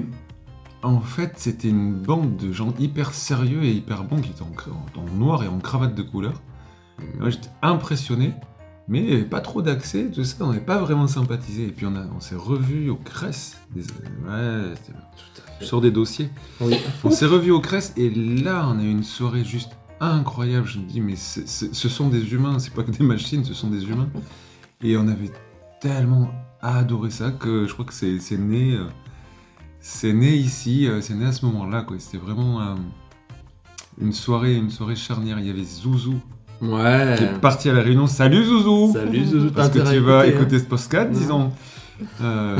[0.82, 5.00] en fait, c'était une bande de gens hyper sérieux et hyper bons qui étaient en,
[5.00, 6.34] en noir et en cravate de couleur.
[7.20, 8.34] Moi, J'étais impressionné,
[8.88, 11.66] mais il n'y avait pas trop d'accès, tout ça, on n'avait pas vraiment sympathisé.
[11.66, 13.58] Et puis on, a, on s'est revus au Cress.
[13.76, 14.74] Des, ouais,
[15.60, 16.30] je sors des dossiers.
[16.62, 16.78] Oui.
[17.04, 20.68] On s'est revus au Cress et là, on a eu une soirée juste incroyable.
[20.68, 23.70] Je me dis, mais ce sont des humains, c'est pas que des machines, ce sont
[23.70, 24.10] des humains.
[24.82, 25.32] Et on avait
[25.82, 26.30] tellement
[26.62, 28.86] adoré ça que je crois que c'est né, euh,
[29.80, 31.86] c'est né ici, euh, c'est né à ce moment-là.
[31.98, 32.76] C'était vraiment euh,
[34.00, 35.40] une soirée, une soirée charnière.
[35.40, 36.22] Il y avait Zouzou
[36.62, 37.16] Ouais.
[37.18, 38.08] qui est parti à la réunion.
[38.08, 40.60] Salut Zouzou Salut Zouzou, Parce que tu vas écouter, hein.
[40.60, 41.18] ce podcast, Ouais.
[41.18, 41.52] disons.
[42.22, 42.56] Euh,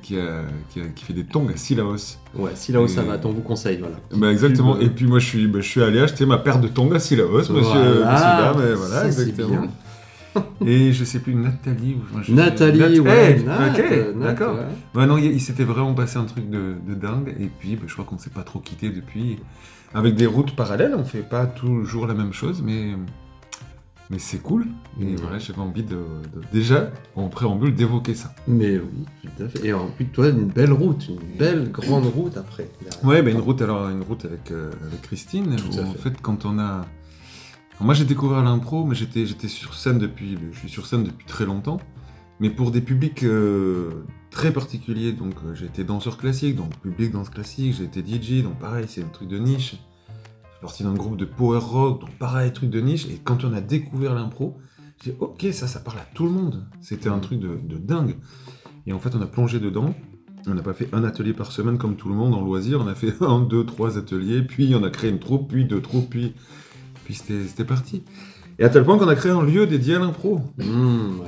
[0.00, 2.16] qui, a- qui a- qui fait des tongs à Sillaos.
[2.34, 3.96] Ouais, si là-haut ça va, on vous conseille, voilà.
[4.16, 4.72] Bah exactement.
[4.74, 6.68] Pub, euh, Et puis moi je suis, bah, je suis allé acheter ma paire de
[6.68, 7.70] tongs à Sillaos, monsieur, monsieur
[8.02, 8.52] Voilà.
[8.54, 9.66] dame, et voilà, Ça, exactement.
[10.64, 13.36] Et je sais plus, Nathalie ou je sais- Nathalie, Nat- ouais.
[13.40, 14.54] Eh, Nat, ok, Nat, d'accord.
[14.54, 15.00] ouais.
[15.00, 17.34] Ouais, non, il, il s'était vraiment passé un truc de, de dingue.
[17.40, 19.38] Et puis bah, je crois qu'on s'est pas trop quitté depuis.
[19.94, 22.94] Avec des routes parallèles, on fait pas toujours la même chose, mais
[24.12, 24.66] Mais c'est cool.
[25.00, 25.14] Et Ouais.
[25.22, 28.34] voilà, j'avais envie de, de- déjà, en préambule, d'évoquer ça.
[28.48, 29.64] Mais oui, tout à fait.
[29.68, 32.68] Et en plus, toi, une belle route, une belle grande route après.
[33.04, 35.54] Ouais, bah, une route alors une route avec, euh, avec Christine.
[35.54, 36.10] Tout où, à en fait.
[36.10, 36.86] fait, quand on a, Alors,
[37.82, 41.26] moi j'ai découvert l'impro, mais j'étais j'étais sur scène depuis, je suis sur scène depuis
[41.26, 41.80] très longtemps,
[42.40, 43.90] mais pour des publics euh,
[44.30, 45.12] très particuliers.
[45.12, 47.74] Donc euh, j'ai été danseur classique, donc public danse classique.
[47.74, 49.72] J'ai été DJ, donc pareil, c'est un truc de niche.
[49.72, 53.06] Je suis parti d'un groupe de power rock, donc pareil, truc de niche.
[53.06, 54.56] Et quand on a découvert l'impro,
[55.02, 56.64] j'ai dit ok, ça, ça parle à tout le monde.
[56.80, 58.16] C'était un truc de, dingue.
[58.86, 59.94] Et en fait, on a plongé dedans.
[60.46, 62.80] On n'a pas fait un atelier par semaine comme tout le monde en loisir.
[62.80, 65.82] On a fait un, deux, trois ateliers, puis on a créé une troupe, puis deux
[65.82, 66.34] troupes, puis,
[67.04, 68.04] puis c'était parti.
[68.58, 70.40] Et à tel point qu'on a créé un lieu dédié à l'impro.
[70.58, 71.22] Mmh.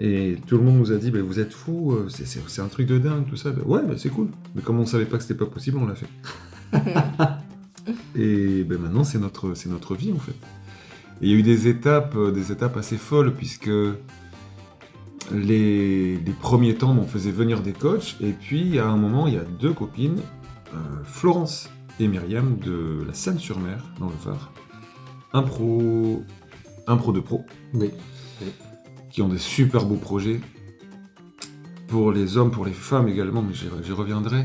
[0.00, 2.86] Et tout le monde nous a dit, bah, vous êtes fous, euh, c'est- un truc
[2.86, 3.50] de dingue, tout ça.
[3.50, 4.28] Bah, ouais, bah, c'est cool.
[4.54, 6.08] Mais comme on savait pas que c'était pas possible, on l'a fait.
[8.16, 10.32] Et maintenant, c'est notre, c'est notre vie, en fait.
[11.20, 13.70] Et il y a eu des étapes, euh, des étapes assez folles, puisque
[15.32, 19.34] les, les premiers temps, on faisait venir des coachs, et puis à un moment, il
[19.34, 20.20] y a deux copines,
[20.74, 24.52] euh, Florence et Myriam, de la Seine-sur-Mer, dans le Var,
[25.32, 26.22] un pro,
[26.86, 27.90] un pro de pro, Oui.
[29.12, 30.40] Qui ont des super beaux projets
[31.88, 34.44] pour les hommes, pour les femmes également, mais j'y reviendrai.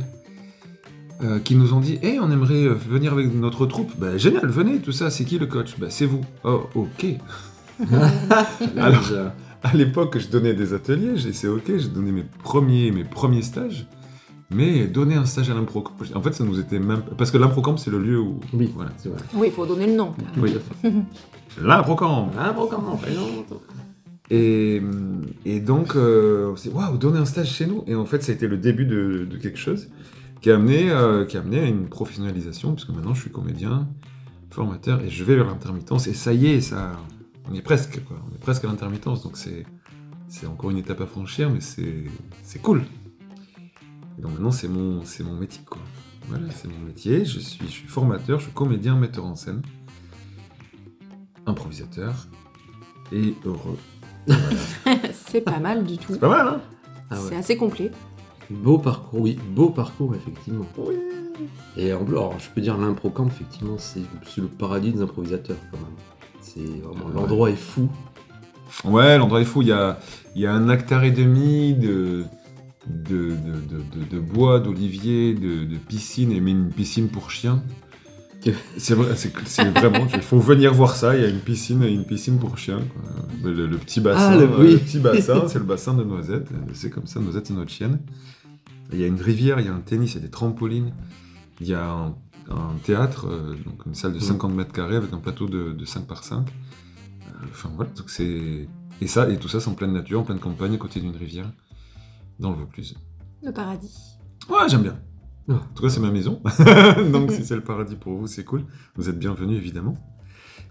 [1.24, 3.92] euh, qui nous ont dit Eh, on aimerait euh, venir avec notre troupe.
[3.98, 5.10] Bah, génial, venez, tout ça.
[5.10, 5.76] C'est qui le coach?
[5.80, 6.22] Bah, c'est vous.
[6.44, 7.06] Oh, ok.
[8.78, 9.32] Alors-.
[9.64, 13.42] À l'époque, je donnais des ateliers, j'ai c'est ok, j'ai donné mes premiers, mes premiers
[13.42, 13.88] stages.
[14.52, 17.02] Mais donner un stage à l'improcamp, en fait, ça nous était même.
[17.18, 18.40] Parce que l'improcamp, c'est le lieu où.
[18.54, 18.92] Oui, Voilà.
[18.98, 19.20] c'est vrai.
[19.34, 20.14] Oui, il faut donner le nom.
[20.38, 20.54] Oui.
[21.62, 23.44] Non
[24.30, 24.82] Et,
[25.62, 27.84] donc, euh, on s'est dit, waouh, donner un stage chez nous.
[27.88, 29.90] Et en fait, ça a été le début de, quelque chose
[30.42, 33.88] qui a, amené, euh, qui a amené à une professionnalisation, puisque maintenant je suis comédien,
[34.52, 36.08] formateur, et je vais vers l'intermittence.
[36.08, 36.92] Et ça y est, ça,
[37.50, 38.18] on est presque, quoi.
[38.30, 39.24] On est presque à l'intermittence.
[39.24, 39.66] Donc c'est,
[40.46, 42.04] encore une étape à franchir, mais c'est,
[42.44, 42.84] c'est cool.
[44.18, 45.82] Et donc maintenant, c'est mon, c'est mon métier, quoi.
[46.28, 47.24] Voilà, c'est mon métier.
[47.24, 49.62] Je suis, je suis formateur, je suis comédien, metteur en scène,
[51.46, 52.28] improvisateur
[53.14, 53.78] et heureux.
[55.14, 56.14] C'est pas mal du tout.
[56.14, 56.62] C'est pas mal, hein
[57.10, 57.92] Ah C'est assez complet.
[58.50, 60.66] Beau parcours, oui, beau parcours, effectivement.
[61.76, 64.02] Et en plus, alors, je peux dire l'improcamp, effectivement, c'est
[64.38, 65.88] le paradis des improvisateurs, quand même.
[66.42, 67.14] C'est vraiment, Ouais.
[67.14, 67.90] l'endroit est fou.
[68.86, 69.62] Ouais, l'endroit est fou.
[69.62, 70.00] Il y a,
[70.36, 72.24] il y a un hectare et demi de,
[72.88, 77.32] de, de, de- de- de bois, d'oliviers, de, de piscine, et même une piscine pour
[77.32, 77.62] chiens.
[78.78, 80.08] C'est vrai, c'est vraiment.
[80.14, 81.16] Il faut venir voir ça.
[81.16, 82.80] Il y a une piscine, une piscine pour chiens.
[82.94, 83.52] quoi.
[83.52, 84.72] Le, le petit bassin, Ah, le- euh, oui.
[84.74, 86.50] le petit bassin, c'est le bassin de Noisette.
[86.74, 88.00] C'est comme ça, Noisette, c'est notre chienne.
[88.94, 90.94] Il y a une rivière, il y a un tennis, il y a des trampolines.
[91.60, 92.16] Il y a un,
[92.50, 94.24] un théâtre, euh, donc une salle de Mhm.
[94.24, 96.48] 50 mètres carrés avec un plateau de, de 5 par 5.
[96.48, 98.68] Euh, Enfin voilà, donc c'est.
[99.02, 101.16] Et ça, et tout ça, c'est en pleine nature, en pleine campagne, à côté d'une
[101.16, 101.52] rivière,
[102.40, 102.96] dans le Vaucluse.
[103.44, 103.94] Le paradis.
[104.50, 104.98] Ouais, j'aime bien.
[105.50, 105.54] Ah.
[105.54, 106.42] En tout cas, c'est ma maison.
[107.12, 108.64] donc si c'est le paradis pour vous, c'est cool.
[108.96, 109.96] Vous êtes bienvenus, évidemment.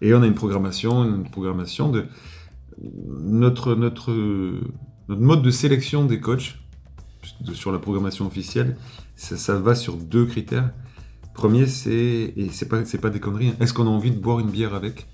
[0.02, 2.04] Et on a une programmation, une programmation de
[2.82, 4.12] notre notre
[5.08, 6.58] notre mode de sélection des coachs
[7.40, 8.76] de- sur la programmation officielle.
[9.14, 10.70] Ça, ça va sur deux critères.
[11.34, 13.48] Premier, c'est et c'est pas c'est pas des conneries.
[13.48, 13.56] hein.
[13.60, 15.06] Est-ce qu'on a envie de boire une bière avec?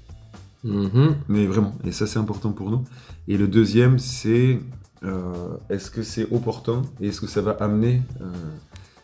[0.64, 1.16] Mhm.
[1.28, 2.84] mais vraiment, et ça c'est important pour nous.
[3.26, 4.60] Et le deuxième, c'est
[5.02, 8.26] euh, est-ce que c'est opportun et est-ce que ça va amener euh,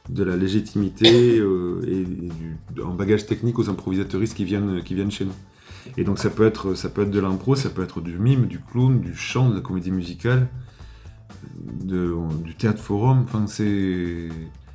[0.08, 5.10] de la légitimité euh, et, du, un bagage technique aux improvisateuristes qui viennent, qui viennent
[5.10, 5.34] chez nous.
[5.96, 8.46] Et donc ça peut être, ça peut être de l'impro, ça peut être du mime,
[8.46, 10.48] du clown, du chant, de la comédie musicale,
[11.82, 13.22] de, du théâtre forum.
[13.24, 14.28] Enfin, c'est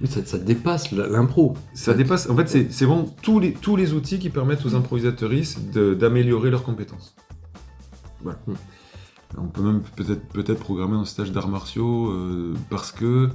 [0.05, 1.55] ça, ça dépasse l'impro.
[1.73, 2.29] ça dépasse.
[2.29, 6.63] En fait, c'est vraiment tous les, tous les outils qui permettent aux improvisateuristes d'améliorer leurs
[6.63, 7.15] compétences.
[8.21, 8.39] Voilà.
[8.47, 8.53] Mm.
[9.37, 13.29] On peut même peut-être peut-être programmer un stage d'arts martiaux euh, parce que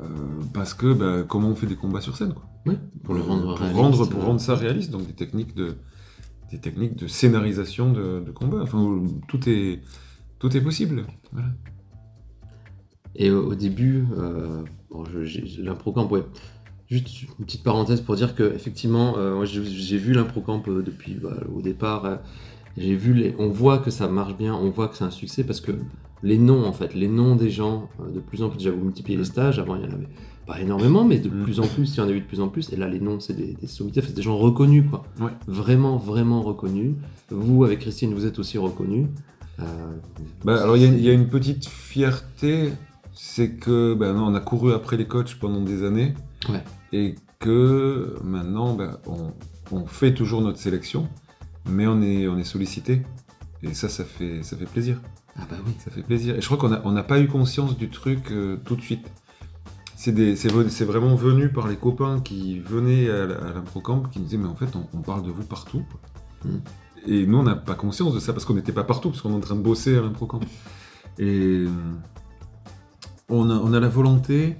[0.00, 0.06] euh,
[0.52, 2.44] parce que bah, comment on fait des combats sur scène quoi.
[2.66, 4.26] Oui, pour le Euh, rendre pour réaliste, rendre pour euh.
[4.26, 5.76] rendre ça réaliste donc des techniques de
[6.50, 8.60] des techniques de scénarisation de, de combat.
[8.62, 9.80] Enfin tout est
[10.38, 11.04] tout est possible.
[11.32, 11.48] Voilà.
[13.16, 15.04] Et au, au début, euh, bon,
[15.58, 16.24] l'improcamp, ouais.
[16.90, 21.36] Juste une petite parenthèse pour dire que effectivement, euh, j'ai vu l'improcamp euh, depuis bah,
[21.54, 22.04] au départ.
[22.04, 22.16] euh,
[22.76, 25.44] j'ai vu les, on voit que ça marche bien, on voit que c'est un succès
[25.44, 25.72] parce que
[26.24, 28.82] les noms en fait, les noms des gens, euh, de plus en plus, déjà vous
[28.84, 29.58] multipliez les stages.
[29.60, 30.08] Avant il y en avait
[30.46, 31.42] pas énormément, mais de Mm.
[31.44, 32.72] plus en plus, il y en a eu de plus en plus.
[32.72, 35.04] Et là, les noms, c'est des, des sommités, c'est des gens reconnus quoi.
[35.20, 35.30] Ouais.
[35.46, 36.94] Vraiment, vraiment reconnus.
[37.30, 39.06] Vous avec Christine, vous êtes aussi reconnus.
[39.60, 39.64] Euh,
[40.44, 42.72] Bah, alors il y, a- il y a une petite fierté,
[43.14, 46.14] c'est que ben, on a couru après les coachs pendant des années
[46.48, 46.62] Ouais.
[46.92, 49.32] et que maintenant ben, on,
[49.76, 51.08] on fait toujours notre sélection,
[51.70, 53.02] mais on est, on est sollicité
[53.62, 55.00] Et ça, ça fait, ça fait plaisir.
[55.38, 55.72] Ah bah oui.
[55.78, 56.36] Ça fait plaisir.
[56.36, 59.10] Et je crois qu'on n'a on pas eu conscience du truc euh, tout de suite.
[59.96, 64.54] C'est vraiment venu par les copains qui venaient à, l'improcamp qui nous disaient mais en
[64.54, 65.82] fait on, on parle de vous partout.
[66.44, 66.48] Mm.
[67.06, 69.30] Et nous on n'a pas conscience de ça parce qu'on n'était pas partout parce qu'on
[69.32, 70.40] est en train de bosser à l'improcamp.
[71.18, 71.68] Et euh,
[73.28, 74.56] on a, on a la volonté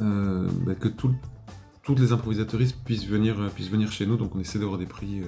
[0.00, 1.14] euh, bah, que tout-
[1.82, 5.20] toutes les improvisatoristes puissent venir, puissent venir chez nous donc on essaie d'avoir des prix.
[5.20, 5.26] euh,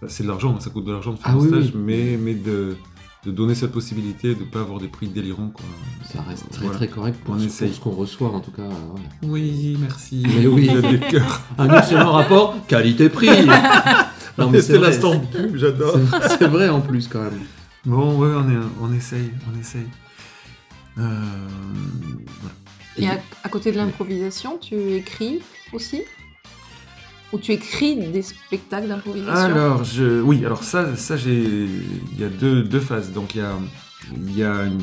[0.00, 1.80] bah, c'est de l'argent, ça coûte de l'argent de faire Ah un oui, stage, oui.
[1.82, 2.76] mais, mais de,
[3.26, 5.50] de donner cette possibilité de ne pas avoir des prix délirants.
[5.52, 5.64] Quoi.
[6.10, 6.76] Ça reste très Voilà.
[6.78, 8.62] très correct pour, On ce- ce qu'on reçoit en tout cas.
[8.62, 9.00] euh, ouais.
[9.28, 10.22] Oui, merci.
[10.26, 10.68] Mais oui.
[10.70, 11.42] Il y a des cœurs.
[11.58, 13.28] Un excellent rapport qualité-prix.
[14.60, 15.98] C'était l'instant pub, j'adore.
[16.22, 17.40] C'est- C'est vrai en plus quand même.
[17.84, 19.86] Bon, ouais, on, est, on essaye, on essaye.
[20.98, 21.02] Euh,
[22.40, 22.54] voilà.
[22.96, 25.40] Et à, à côté de l'improvisation, tu écris
[25.72, 26.02] aussi?
[27.32, 31.44] Ou tu écris des spectacles d'improvisation Alors, je, oui, alors ça, ça j'ai,
[32.12, 33.12] il y a deux, deux phases.
[33.12, 33.56] Donc il y a,
[34.16, 34.80] il y a une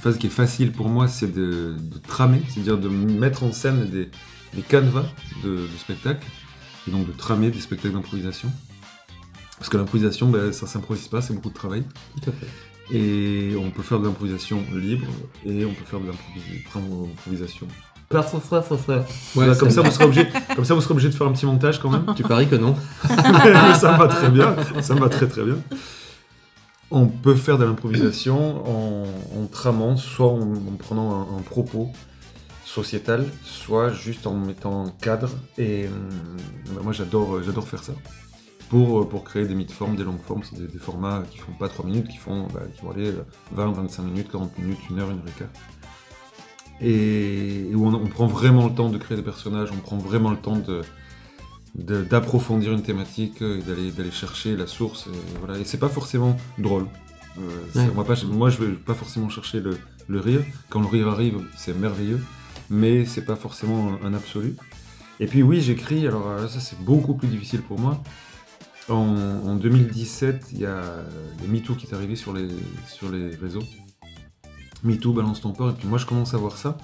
[0.00, 3.88] phase qui est facile pour moi, c'est de, de tramer, c'est-à-dire de mettre en scène
[3.90, 4.10] des,
[4.54, 5.06] des canevas
[5.44, 6.26] de, de spectacles,
[6.88, 8.50] et donc de tramer des spectacles d'improvisation.
[9.58, 11.84] Parce que l'improvisation, ben, ça s'improvise pas, c'est beaucoup de travail.
[12.20, 12.48] Tout à fait.
[12.92, 15.06] Et on peut faire de l'improvisation libre,
[15.46, 16.06] et on peut faire de
[18.22, 19.04] l'improvisation.
[19.34, 21.32] Voilà, Ouais, comme ça, vous serez obligé, comme ça, vous serez obligé de faire un
[21.32, 22.06] petit montage quand même.
[22.16, 22.74] Tu paries que non.
[23.78, 25.56] Ça va très bien, ça va très très bien.
[26.90, 29.04] On peut faire de l'improvisation en,
[29.40, 31.90] en tramant, soit en, en prenant un, un propos
[32.64, 35.30] sociétal, soit juste en mettant un cadre.
[35.58, 35.88] Et
[36.74, 37.92] bah, moi j'adore, j'adore faire ça.
[38.70, 41.68] Pour, pour créer des mid-formes, des longues formes, c'est des, des formats qui font pas
[41.68, 43.12] 3 minutes, qui font bah, qui vont aller
[43.52, 45.48] 20, 25 minutes, 40 minutes, 1 heure, 1 heure et quart.
[46.80, 49.96] Et, et où on, on prend vraiment le temps de créer des personnages, on prend
[49.96, 50.82] vraiment le temps de,
[52.02, 55.06] d'approfondir une thématique euh, et d'aller, d'aller chercher la source.
[55.08, 55.58] Et, voilà.
[55.58, 56.86] et c'est pas forcément drôle.
[57.38, 57.42] Euh,
[57.74, 58.04] Ouais.
[58.04, 59.76] pas- moi, je vais pas forcément chercher le,
[60.08, 60.42] le rire.
[60.68, 62.20] Quand le rire arrive, c'est merveilleux,
[62.70, 64.56] mais c'est pas forcément un, un absolu.
[65.20, 68.02] Et puis oui, j'écris, alors euh, ça c'est beaucoup plus difficile pour moi.
[68.88, 70.82] En, en 2017, il y a
[71.42, 72.48] le MeToo qui est arrivé sur les,
[72.86, 73.62] sur les réseaux.
[74.84, 76.78] MeToo, balance ton port, et puis moi je commence à voir ça.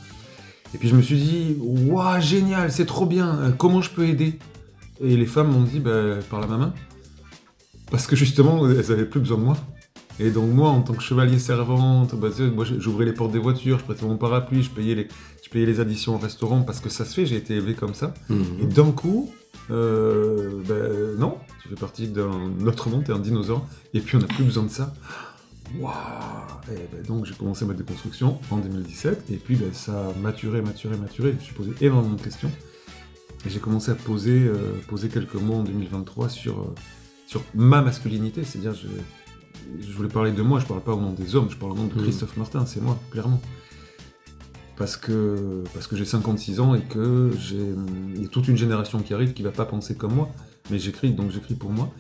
[0.75, 4.39] Et puis je me suis dit, waouh, génial, c'est trop bien, comment je peux aider?
[5.01, 6.73] Et les femmes m'ont dit, bah, par la main.
[7.91, 9.57] Parce que justement, elles avaient plus besoin de moi.
[10.21, 13.79] Et donc moi, en tant que chevalier servante, bah, moi j'ouvrais les portes des voitures,
[13.79, 15.09] je prêtais mon parapluie, je payais les,
[15.43, 17.95] je payais les additions au restaurant parce que ça se fait, j'ai été élevé comme
[17.95, 18.13] ça.
[18.29, 18.69] Et Mhm.
[18.73, 19.31] d'un coup,
[19.71, 22.31] euh, ben non, tu fais partie d'un
[22.67, 24.93] autre monde, t'es un dinosaure, et puis on n'a plus besoin de ça.
[25.79, 25.93] Waouh.
[26.73, 30.62] Et ben donc j'ai commencé ma déconstruction en 2017, et puis ben, ça a maturé,
[30.62, 32.51] maturé, maturé, je me suis posé énormément de questions.
[33.47, 34.57] Et j'ai commencé à poser, euh,
[34.89, 36.75] poser quelques mots en 2023 sur, euh,
[37.27, 38.89] sur ma masculinité, c'est-à-dire je,
[39.81, 41.77] je voulais parler de moi, je parle pas au nom des hommes, je parle au
[41.77, 42.03] nom de Mhm.
[42.03, 43.41] Christophe Martin, c'est moi, clairement.
[44.77, 47.75] Parce que, parce que j'ai 56 ans et que j'ai
[48.14, 50.31] il y a toute une génération qui arrive qui va pas penser comme moi,
[50.71, 51.91] mais j'écris, donc j'écris pour moi.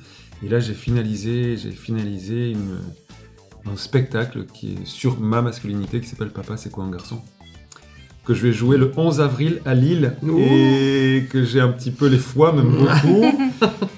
[0.42, 2.78] Et là, j'ai finalisé, j'ai finalisé une,
[3.66, 7.20] un spectacle qui est sur ma masculinité qui s'appelle Papa, c'est quoi un garçon?
[8.24, 12.06] Que je vais jouer le 11 avril à Lille et que j'ai un petit peu
[12.06, 13.24] les foies, même beaucoup.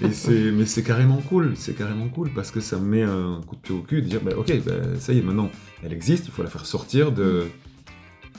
[0.01, 3.41] et c'est, mais c'est carrément cool, c'est carrément cool parce que ça me met un
[3.47, 5.51] coup de pied au cul de dire bah, ok, bah, ça y est, maintenant
[5.83, 7.45] elle existe, il faut la faire sortir de,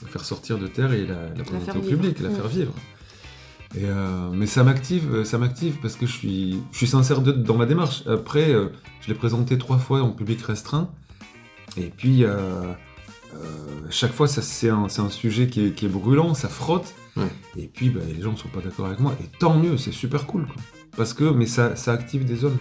[0.02, 1.98] la faire sortir de terre et la, la présenter au vivre.
[2.02, 2.74] public, la faire vivre.
[3.76, 7.32] Et euh, mais ça m'active, ça m'active parce que je suis, je suis sincère de-
[7.32, 8.04] dans ma démarche.
[8.08, 8.68] Après, euh,
[9.02, 10.90] je l'ai présenté trois fois en public restreint,
[11.78, 12.74] et puis euh,
[13.36, 16.94] euh, chaque fois, c'est un, sujet qui est, qui est brûlant, ça frotte.
[17.16, 17.28] Ouais.
[17.58, 19.92] Et puis, bah, les gens ne sont pas d'accord avec moi, et tant mieux, c'est
[19.92, 20.46] super cool.
[20.46, 20.56] Quoi.
[20.98, 22.58] Parce que, mais ça, ça active des zones.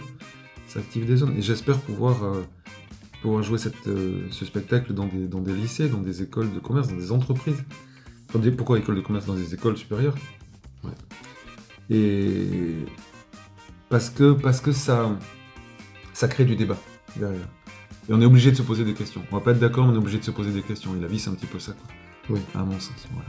[0.67, 1.35] Ça active des zones.
[1.37, 2.43] Et j'espère pouvoir, euh,
[3.21, 6.59] pouvoir jouer cette, euh, ce spectacle dans des, dans des lycées, dans des écoles de
[6.59, 7.63] commerce, dans des entreprises.
[8.35, 10.15] Des- pourquoi écoles de commerce Dans des écoles supérieures.
[10.83, 10.91] Ouais.
[11.89, 12.77] Et
[13.89, 15.15] parce que, parce que ça,
[16.13, 16.77] ça crée du débat
[17.15, 17.47] derrière.
[18.09, 19.21] Et on est obligé de se poser des questions.
[19.31, 20.95] On va pas être d'accord, mais on est obligé de se poser des questions.
[20.95, 22.35] Et la vie, c'est un petit peu ça, quoi.
[22.35, 22.39] Oui.
[22.55, 23.27] À mon sens, voilà.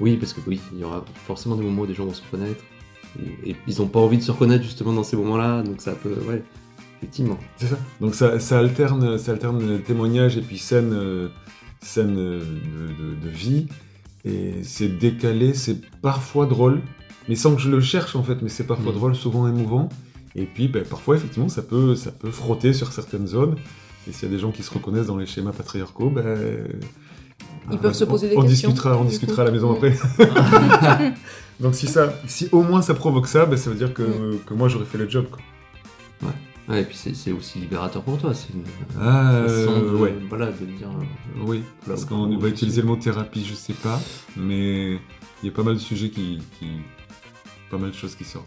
[0.00, 2.22] Oui, parce que oui, il y aura forcément des moments où des gens vont se
[2.22, 2.62] reconnaître.
[3.44, 6.14] Et ils n'ont pas envie de se reconnaître justement dans ces moments-là, donc ça peut.
[6.26, 6.42] Ouais,
[6.98, 7.38] effectivement.
[7.56, 7.78] C'est ça.
[8.00, 11.28] Donc ça, ça alterne, ça alterne témoignage et puis scène, euh,
[11.80, 13.66] scène euh, de, de- de vie.
[14.24, 16.80] Et c'est décalé, c'est parfois drôle,
[17.28, 18.40] mais sans que je le cherche en fait.
[18.40, 18.98] Mais c'est parfois Mhm.
[18.98, 19.88] drôle, souvent émouvant.
[20.34, 23.56] Et puis ben, parfois effectivement ça peut, ça peut frotter sur certaines zones.
[24.08, 26.66] Et s'il y a des gens qui se reconnaissent dans les schémas patriarcaux, ben,
[27.70, 28.70] Ils peuvent se poser des on questions.
[28.70, 29.94] Discutera, on discutera à la maison après.
[31.60, 34.54] Donc si ça, si au moins ça provoque ça, ben, ça veut dire que, que
[34.54, 35.26] moi j'aurais fait le job.
[35.30, 36.32] Quoi.
[36.68, 38.32] Ouais, et puis c'est aussi libérateur pour toi.
[38.34, 38.62] C'est une
[39.00, 40.14] Ah, façon de, ouais.
[40.28, 40.88] voilà, de dire.
[40.88, 44.00] euh, Oui, parce qu'on va utiliser le mot thérapie, je sais pas,
[44.36, 44.92] mais
[45.42, 46.80] il y a pas mal de sujets qui, qui-
[47.70, 48.46] pas mal de choses qui sortent.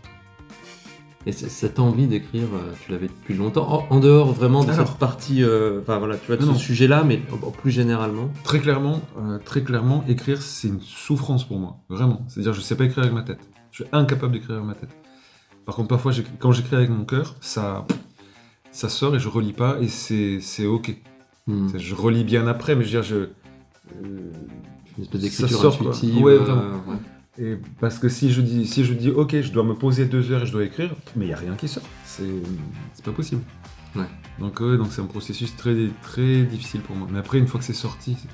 [1.28, 4.88] Et cette envie d'écrire, euh, tu l'avais depuis longtemps, en, en dehors vraiment de Alors.
[4.88, 7.20] cette partie, euh, enfin voilà, tu vois, de Non, ce sujet-là, mais
[7.62, 8.30] plus généralement.
[8.44, 12.24] Très clairement, euh, très clairement, écrire c'est une souffrance pour moi, vraiment.
[12.28, 13.40] C'est-à-dire, je sais pas écrire avec ma tête.
[13.72, 14.90] Je suis incapable d'écrire avec ma tête.
[15.66, 17.88] Par contre, parfois, quand j'écris avec mon cœur, ça,
[18.72, 20.96] ça sort et je relis pas et c'est ok.
[21.48, 21.70] Hmm.
[21.76, 24.32] Je relis bien après, mais je veux dire, je, euh,
[24.98, 25.88] Une espèce Ça d'écriture sort, quoi.
[25.90, 26.22] intuitive.
[26.24, 26.62] Ouais, vraiment.
[26.88, 26.96] ouais.
[27.38, 30.32] Et parce que si je dis, si je dis ok, je dois me poser deux
[30.32, 31.84] heures et je dois écrire, mais il y a rien qui sort.
[32.06, 32.24] C'est,
[32.94, 33.42] c'est pas possible.
[33.96, 34.06] Ouais.
[34.40, 37.08] Donc ouais, donc c'est un processus très, très difficile pour moi.
[37.12, 38.30] Mais après, une fois que c'est sorti, c'est...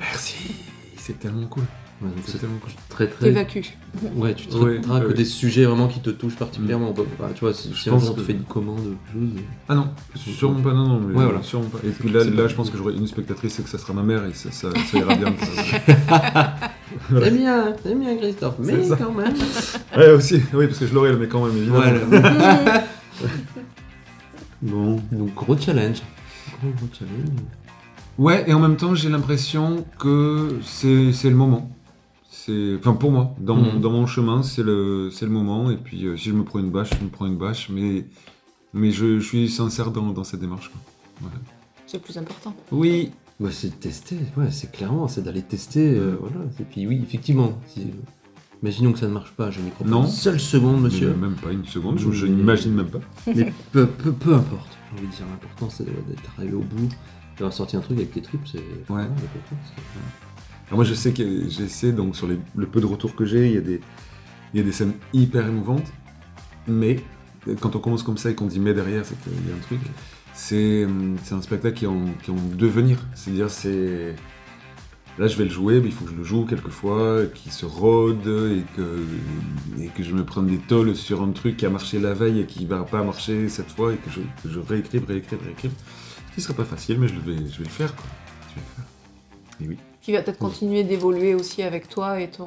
[0.00, 0.54] merci,
[0.96, 1.64] c'est tellement cool.
[2.00, 3.24] Ouais, donc C'est tellement très très.
[3.26, 3.76] T'évacues.
[4.14, 5.14] Ouais, tu te Ouais, traques ouais.
[5.14, 6.92] des sujets vraiment qui te touchent particulièrement.
[6.92, 8.44] Bah, bah, tu vois, si, Je si un pense jour on te que- fait une
[8.44, 9.42] commande ou quelque chose.
[9.68, 11.42] Ah non, sûrement pas, non, non, mais Ouais, voilà.
[11.42, 11.78] sûrement pas.
[11.84, 14.24] Et puis là, je pense que j'aurai une spectatrice et que ça sera ma mère
[14.26, 15.34] et ça, ça, ça ira bien.
[17.10, 19.34] Bien, c'est bien Christophe, mais quand même.
[19.96, 21.80] ouais, aussi, oui, parce que je l'aurai, mais quand même, évidemment.
[21.80, 22.84] Voilà.
[24.62, 25.98] bon, donc gros challenge.
[26.60, 27.28] Gros, gros challenge.
[28.18, 31.70] Ouais, et en même temps, j'ai l'impression que c'est c'est le moment.
[32.30, 33.80] C'est, enfin, pour moi, dans, mon, Mhm.
[33.80, 35.70] dans mon chemin, c'est le, c'est le moment.
[35.70, 37.68] Et puis, euh, si je me prends une bâche, je me prends une bâche.
[37.70, 38.04] Mais,
[38.74, 40.68] mais je, je suis sincère dans, dans cette démarche.
[40.70, 40.80] quoi.
[41.22, 41.36] Voilà.
[41.86, 42.54] C'est le plus important.
[42.70, 43.10] Oui.
[43.40, 46.44] Bah, c'est de tester, ouais, c'est clairement, c'est d'aller tester, euh, voilà.
[46.60, 47.84] Et puis oui, effectivement, si, euh,
[48.62, 50.00] imaginons que ça ne marche pas, je n'y crois Non.
[50.02, 51.10] pas une seule seconde, monsieur.
[51.16, 52.98] Mais même pas une seconde, je, je Mais- n'imagine même pas.
[53.34, 56.88] Mais peu, peu, peu importe, j'ai envie de dire, l'important c'est d'être arrivé au bout,
[57.38, 58.58] d'avoir sorti un truc avec tes tripes, c'est
[58.92, 59.04] Ouais.
[59.06, 60.27] c'est-
[60.68, 63.54] Alors moi, je sais que j'essaie, donc sur le peu de retours que j'ai, il
[63.54, 63.80] y, a des-
[64.54, 65.90] il y a des scènes hyper émouvantes.
[66.66, 67.00] Mais
[67.48, 69.56] euh, quand on commence comme ça et qu'on dit mais derrière, c'est qu'il y a
[69.56, 69.80] un truc.
[70.34, 70.86] C'est
[71.24, 72.98] c'est un spectacle qui est en, qui en devenir.
[73.14, 74.14] C'est-à-dire, c'est.
[75.18, 77.66] Là, je vais le jouer, mais il faut que je le joue quelquefois, qu'il se
[77.66, 79.02] rôde et que,
[79.82, 82.38] et que je me prenne des tolls sur un truc qui a marché la veille
[82.40, 85.72] et qui va pas marcher cette fois et que je, que je réécrive, réécrive, réécrive.
[86.30, 87.96] Ce qui sera pas facile, mais je vais, je vais le faire.
[87.96, 88.04] Quoi.
[88.50, 88.84] Je vais le faire.
[89.60, 89.87] Et oui.
[90.08, 92.46] Qui va peut-être continuer d'évoluer aussi avec toi et ton.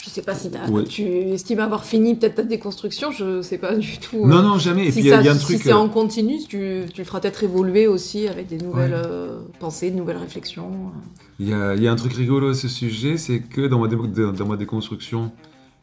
[0.00, 0.84] Je sais pas si Ouais.
[0.84, 4.18] tu estimes avoir fini peut-être ta déconstruction, je sais pas du tout.
[4.22, 4.86] euh, Non, non, jamais.
[4.86, 5.60] Et si puis il y, a- ça- y a un si truc.
[5.64, 9.02] c'est euh, en continu, tu, tu le feras peut-être évoluer aussi avec des nouvelles Ouais.
[9.04, 10.70] euh, pensées, de nouvelles réflexions.
[11.40, 13.80] Il y, a, il y a un truc rigolo à ce sujet, c'est que dans
[13.80, 13.96] ma, dé-
[14.32, 15.32] dans ma déconstruction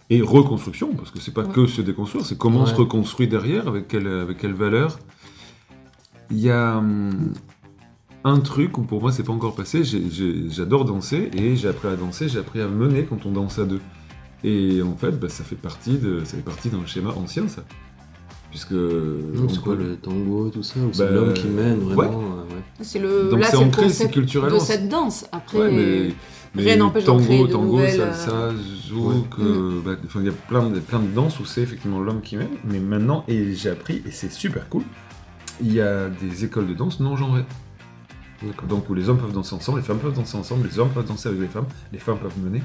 [0.09, 1.51] et reconstruction, parce que c'est pas Ouais.
[1.53, 4.99] que se déconstruire, c'est comment on se reconstruit derrière, avec quelle, avec quelle valeur.
[6.30, 7.34] Il y a hum,
[8.24, 11.95] un truc où pour moi c'est pas encore passé, j'adore danser et j'ai appris à
[11.95, 13.82] danser, j'ai appris à mener quand on danse à deux.
[14.43, 17.63] Et en fait, bah, ça fait partie de, ça fait partie d'un schéma ancien, ça.
[18.49, 18.74] Puisque.
[19.49, 22.15] C'est quoi peut- le tango, tout ça, c'est Bah, l'homme qui mène vraiment ouais.
[22.15, 22.61] euh, ouais.
[22.82, 24.57] C'est le, Donc c'est ancré, c'est concept culturellement.
[24.57, 25.26] de cette danse.
[25.32, 26.13] Après, Ouais, mais,
[26.55, 28.49] mais rien n'empêche tango, de tango, nouvelles, euh, salsa,
[28.88, 31.99] zouk, euh, bah, enfin, il y a plein de, plein de danses où c'est effectivement
[31.99, 34.84] l'homme qui mène, mais maintenant, et j'ai appris, et c'est super cool,
[35.61, 37.45] il y a des écoles de danse non genrées.
[38.68, 41.06] Donc où les hommes peuvent danser ensemble, les femmes peuvent danser ensemble, les hommes peuvent
[41.08, 42.62] danser avec les femmes, les femmes peuvent mener.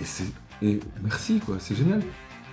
[0.00, 0.24] Et c'est.
[0.62, 2.00] Et merci quoi, c'est génial.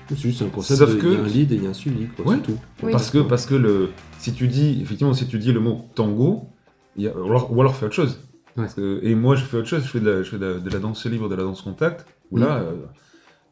[0.10, 1.68] C'est juste un concept, Sauf de- que- il y a un lead et il y
[1.68, 2.36] a un suivi, quoi, Ouais.
[2.38, 2.58] c'est tout.
[2.82, 2.92] Oui.
[2.92, 6.50] Parce que, parce que le, si tu dis, effectivement, si tu dis le mot tango,
[6.98, 8.20] il y a, ou, alors, ou alors fais autre chose.
[8.58, 8.64] Ouais.
[8.64, 10.46] Parce que- et moi, je fais autre chose, je fais de la, je fais de
[10.46, 12.74] la, de la danse libre, de la danse contact, où là, euh,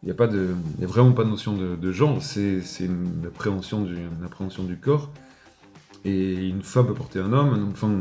[0.01, 2.21] il n'y a, pas de- il y a vraiment pas de notion de, de genre,
[2.23, 5.11] c'est c'est une, appréhension du, une appréhension du corps.
[6.05, 7.91] Et une femme peut porter un homme, donc, enfin,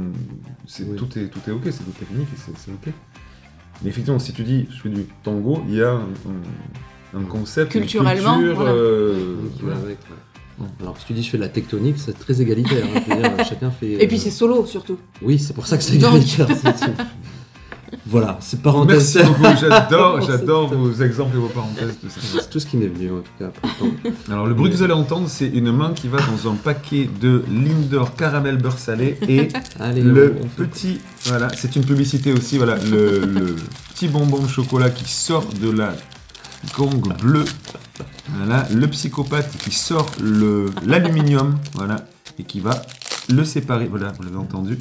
[0.67, 0.97] c'est- Oui.
[0.97, 2.93] tout, est, tout est ok, c'est tout technique et c'est c'est ok.
[3.83, 5.99] Mais effectivement, si tu dis je fais du tango, il y a
[7.15, 8.71] un, concept, une Culturellement, culture, voilà.
[8.73, 9.77] euh, voilà.
[9.79, 9.99] avec,
[10.59, 10.67] ouais.
[10.81, 12.85] Alors, si tu dis je fais de la tectonique, c'est très égalitaire.
[12.95, 13.01] hein,
[13.37, 13.93] dire, chacun fait.
[14.03, 14.99] Et puis euh, c'est solo surtout.
[15.21, 16.49] Oui, c'est pour ça que c'est égalitaire.
[18.09, 19.17] voilà, c'est parenthèse.
[19.17, 21.97] Merci beaucoup, j'adore, j'adore vos exemples et vos parenthèses.
[22.09, 23.51] C'est tout ce qui m'est venu en tout cas.
[24.31, 27.11] Alors le bruit que vous allez entendre, c'est une main qui va dans un paquet
[27.21, 29.49] de Lindor caramel beurre salé et
[29.81, 33.57] Allez, le petit, voilà, c'est une publicité aussi, voilà, le, le
[33.93, 35.93] petit bonbon de chocolat qui sort de la
[36.77, 37.45] gong bleue,
[38.37, 40.11] voilà, le psychopathe qui sort
[40.87, 41.97] l'aluminium, voilà,
[42.39, 42.83] et qui va
[43.29, 44.79] le séparer, voilà, vous l'avez entendu,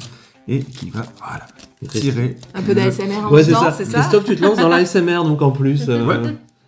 [0.48, 1.46] et qui va, voilà,
[1.88, 2.36] tirer.
[2.54, 3.72] Un peu le- d'ASMR en Ouais, c'est ça.
[3.72, 5.88] c'est ça Christophe, tu te lances dans l'ASMR donc en plus.
[5.88, 6.16] euh, Ouais.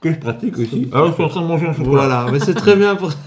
[0.00, 0.88] Que je pratique aussi.
[0.92, 1.90] Alors je suis en train de manger un chocolat.
[1.90, 3.10] Voilà, mais c'est très bien pour.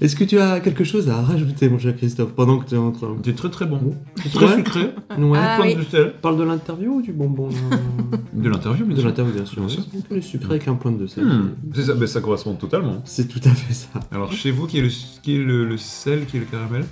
[0.00, 2.78] Est-ce que tu as quelque chose à rajouter, mon cher Christophe, pendant que tu es
[2.78, 3.94] en train C'est très très bon.
[4.16, 4.46] C'est Ouais.
[4.46, 4.80] très sucré.
[5.18, 5.38] Ouais.
[5.40, 5.74] Ah, oui.
[5.74, 6.14] de sel.
[6.20, 7.48] Parle de l'interview ou du bonbon
[8.32, 9.08] De l'interview, bien De sûr.
[9.08, 9.60] l'interview, bien sûr.
[9.60, 9.82] Bien sûr.
[9.92, 11.24] C'est le sucré avec un point de sel.
[11.24, 13.00] Hmm, C'est ça, ben, ça correspond totalement.
[13.04, 13.88] C'est tout à fait ça.
[14.12, 14.88] Alors chez vous, qui est le,
[15.22, 16.84] qui est le, le sel, qui est le caramel?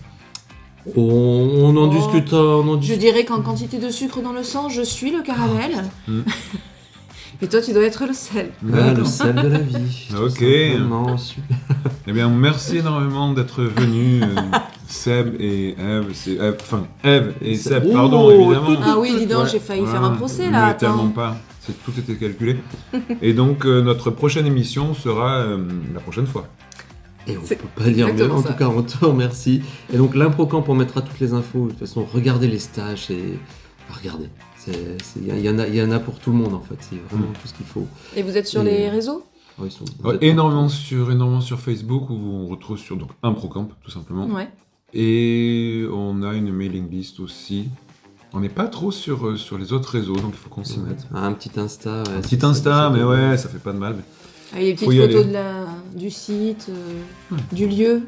[0.94, 1.94] On, on en Oh.
[1.94, 2.32] discute.
[2.32, 5.84] On en Je dirais qu'en quantité de sucre dans le sang, je suis le caramel.
[6.08, 6.22] Mm.
[7.42, 8.50] Et toi, tu dois être le sel.
[8.72, 9.76] Ah, le sel de la vie.
[10.18, 10.38] Ok.
[11.18, 11.56] Super.
[12.06, 14.40] Eh bien, merci énormément d'être venus, euh,
[14.88, 16.12] Seb et Eve.
[16.14, 17.82] C'est Eve, enfin Eve et Seb.
[17.84, 18.66] Seb, pardon, Oh, évidemment.
[18.76, 19.48] tout- Ah oui, dis donc, Ouais.
[19.52, 20.72] j'ai failli faire un procès mais là.
[20.74, 21.08] tellement Attends.
[21.08, 21.36] pas.
[21.60, 22.56] C'est- Tout était calculé.
[23.20, 25.58] et donc, euh, notre prochaine émission sera euh,
[25.92, 26.46] la prochaine fois.
[27.28, 28.30] Et on peut pas dire mieux.
[28.30, 28.50] En ça.
[28.52, 29.62] tout cas, on te remercie.
[29.92, 31.64] Et donc, l'improcamp, on mettra toutes les infos.
[31.66, 33.38] De toute façon, regardez les stages et
[33.92, 34.28] regardez.
[34.56, 36.60] C'est- c'est- Il y, en a- il y en a pour tout le monde en
[36.60, 36.76] fait.
[36.80, 37.34] C'est vraiment Mm.
[37.40, 37.86] tout ce qu'il faut.
[38.16, 39.24] Et vous êtes sur Et- les réseaux?
[39.58, 43.32] Oh, ils sont- Ouais, énormément, sur, énormément sur Facebook où on retrouve sur donc, un
[43.32, 44.26] Procamp, tout simplement.
[44.26, 44.48] Ouais.
[44.92, 47.68] Et on a une mailing list aussi.
[48.32, 50.78] On n'est pas trop sur, euh, sur les autres réseaux, donc il faut qu'on s'y
[50.78, 50.88] Ouais.
[50.88, 51.06] mette.
[51.14, 52.02] Un petit Insta.
[52.02, 53.96] ouais, Un petit Insta, mais ouais, ça fait pas de mal.
[54.52, 55.28] Avec les Faut petites y photos aller.
[55.28, 57.00] de la, du site, euh,
[57.34, 57.38] Ouais.
[57.52, 58.02] du lieu,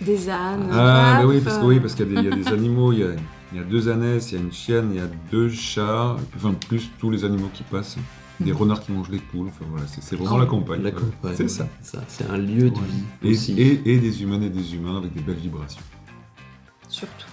[0.00, 0.68] des ânes.
[0.72, 2.48] Ah, mais oui, parce que oui, parce qu'il y, a des- il y a des
[2.48, 3.08] animaux, il y a,
[3.52, 6.16] il y a deux ânesses, il y a une chienne, il y a deux chats,
[6.36, 7.96] enfin plus tous les animaux qui passent,
[8.40, 10.82] des renards qui mangent les poules, enfin voilà, c'est c'est vraiment Oh, la campagne.
[10.82, 11.02] La quoi.
[11.02, 11.34] campagne.
[11.36, 11.68] C'est ça.
[11.80, 12.80] C'est C'est un lieu de Ouais.
[13.22, 13.52] vie Et, aussi.
[13.60, 15.80] et- et des humaines et des humains avec des belles vibrations.
[16.88, 17.26] Surtout.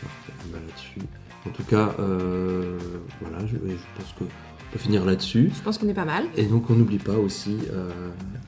[0.00, 1.00] Parfait, bah, là-dessus.
[1.46, 2.78] En tout cas, euh,
[3.20, 3.58] voilà, je, je
[3.96, 4.14] pense
[4.66, 5.50] qu'on peut finir là-dessus.
[5.54, 6.24] Je pense qu'on est pas mal.
[6.36, 7.90] Et donc, on n'oublie pas aussi euh,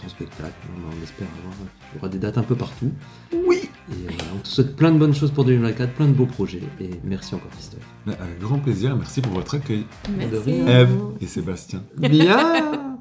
[0.01, 0.55] ton spectacle.
[0.77, 1.55] On, on espère avoir
[1.93, 2.91] il y aura des dates un peu partout.
[3.33, 6.27] Oui Et voilà, on te souhaite plein de bonnes choses pour 2024, plein de beaux
[6.27, 6.63] projets.
[6.81, 7.87] Et merci encore, Christophe.
[8.07, 9.85] Avec grand plaisir, merci pour votre accueil.
[10.17, 10.51] Merci.
[10.67, 11.83] Eve et Sébastien.
[11.97, 12.98] Bien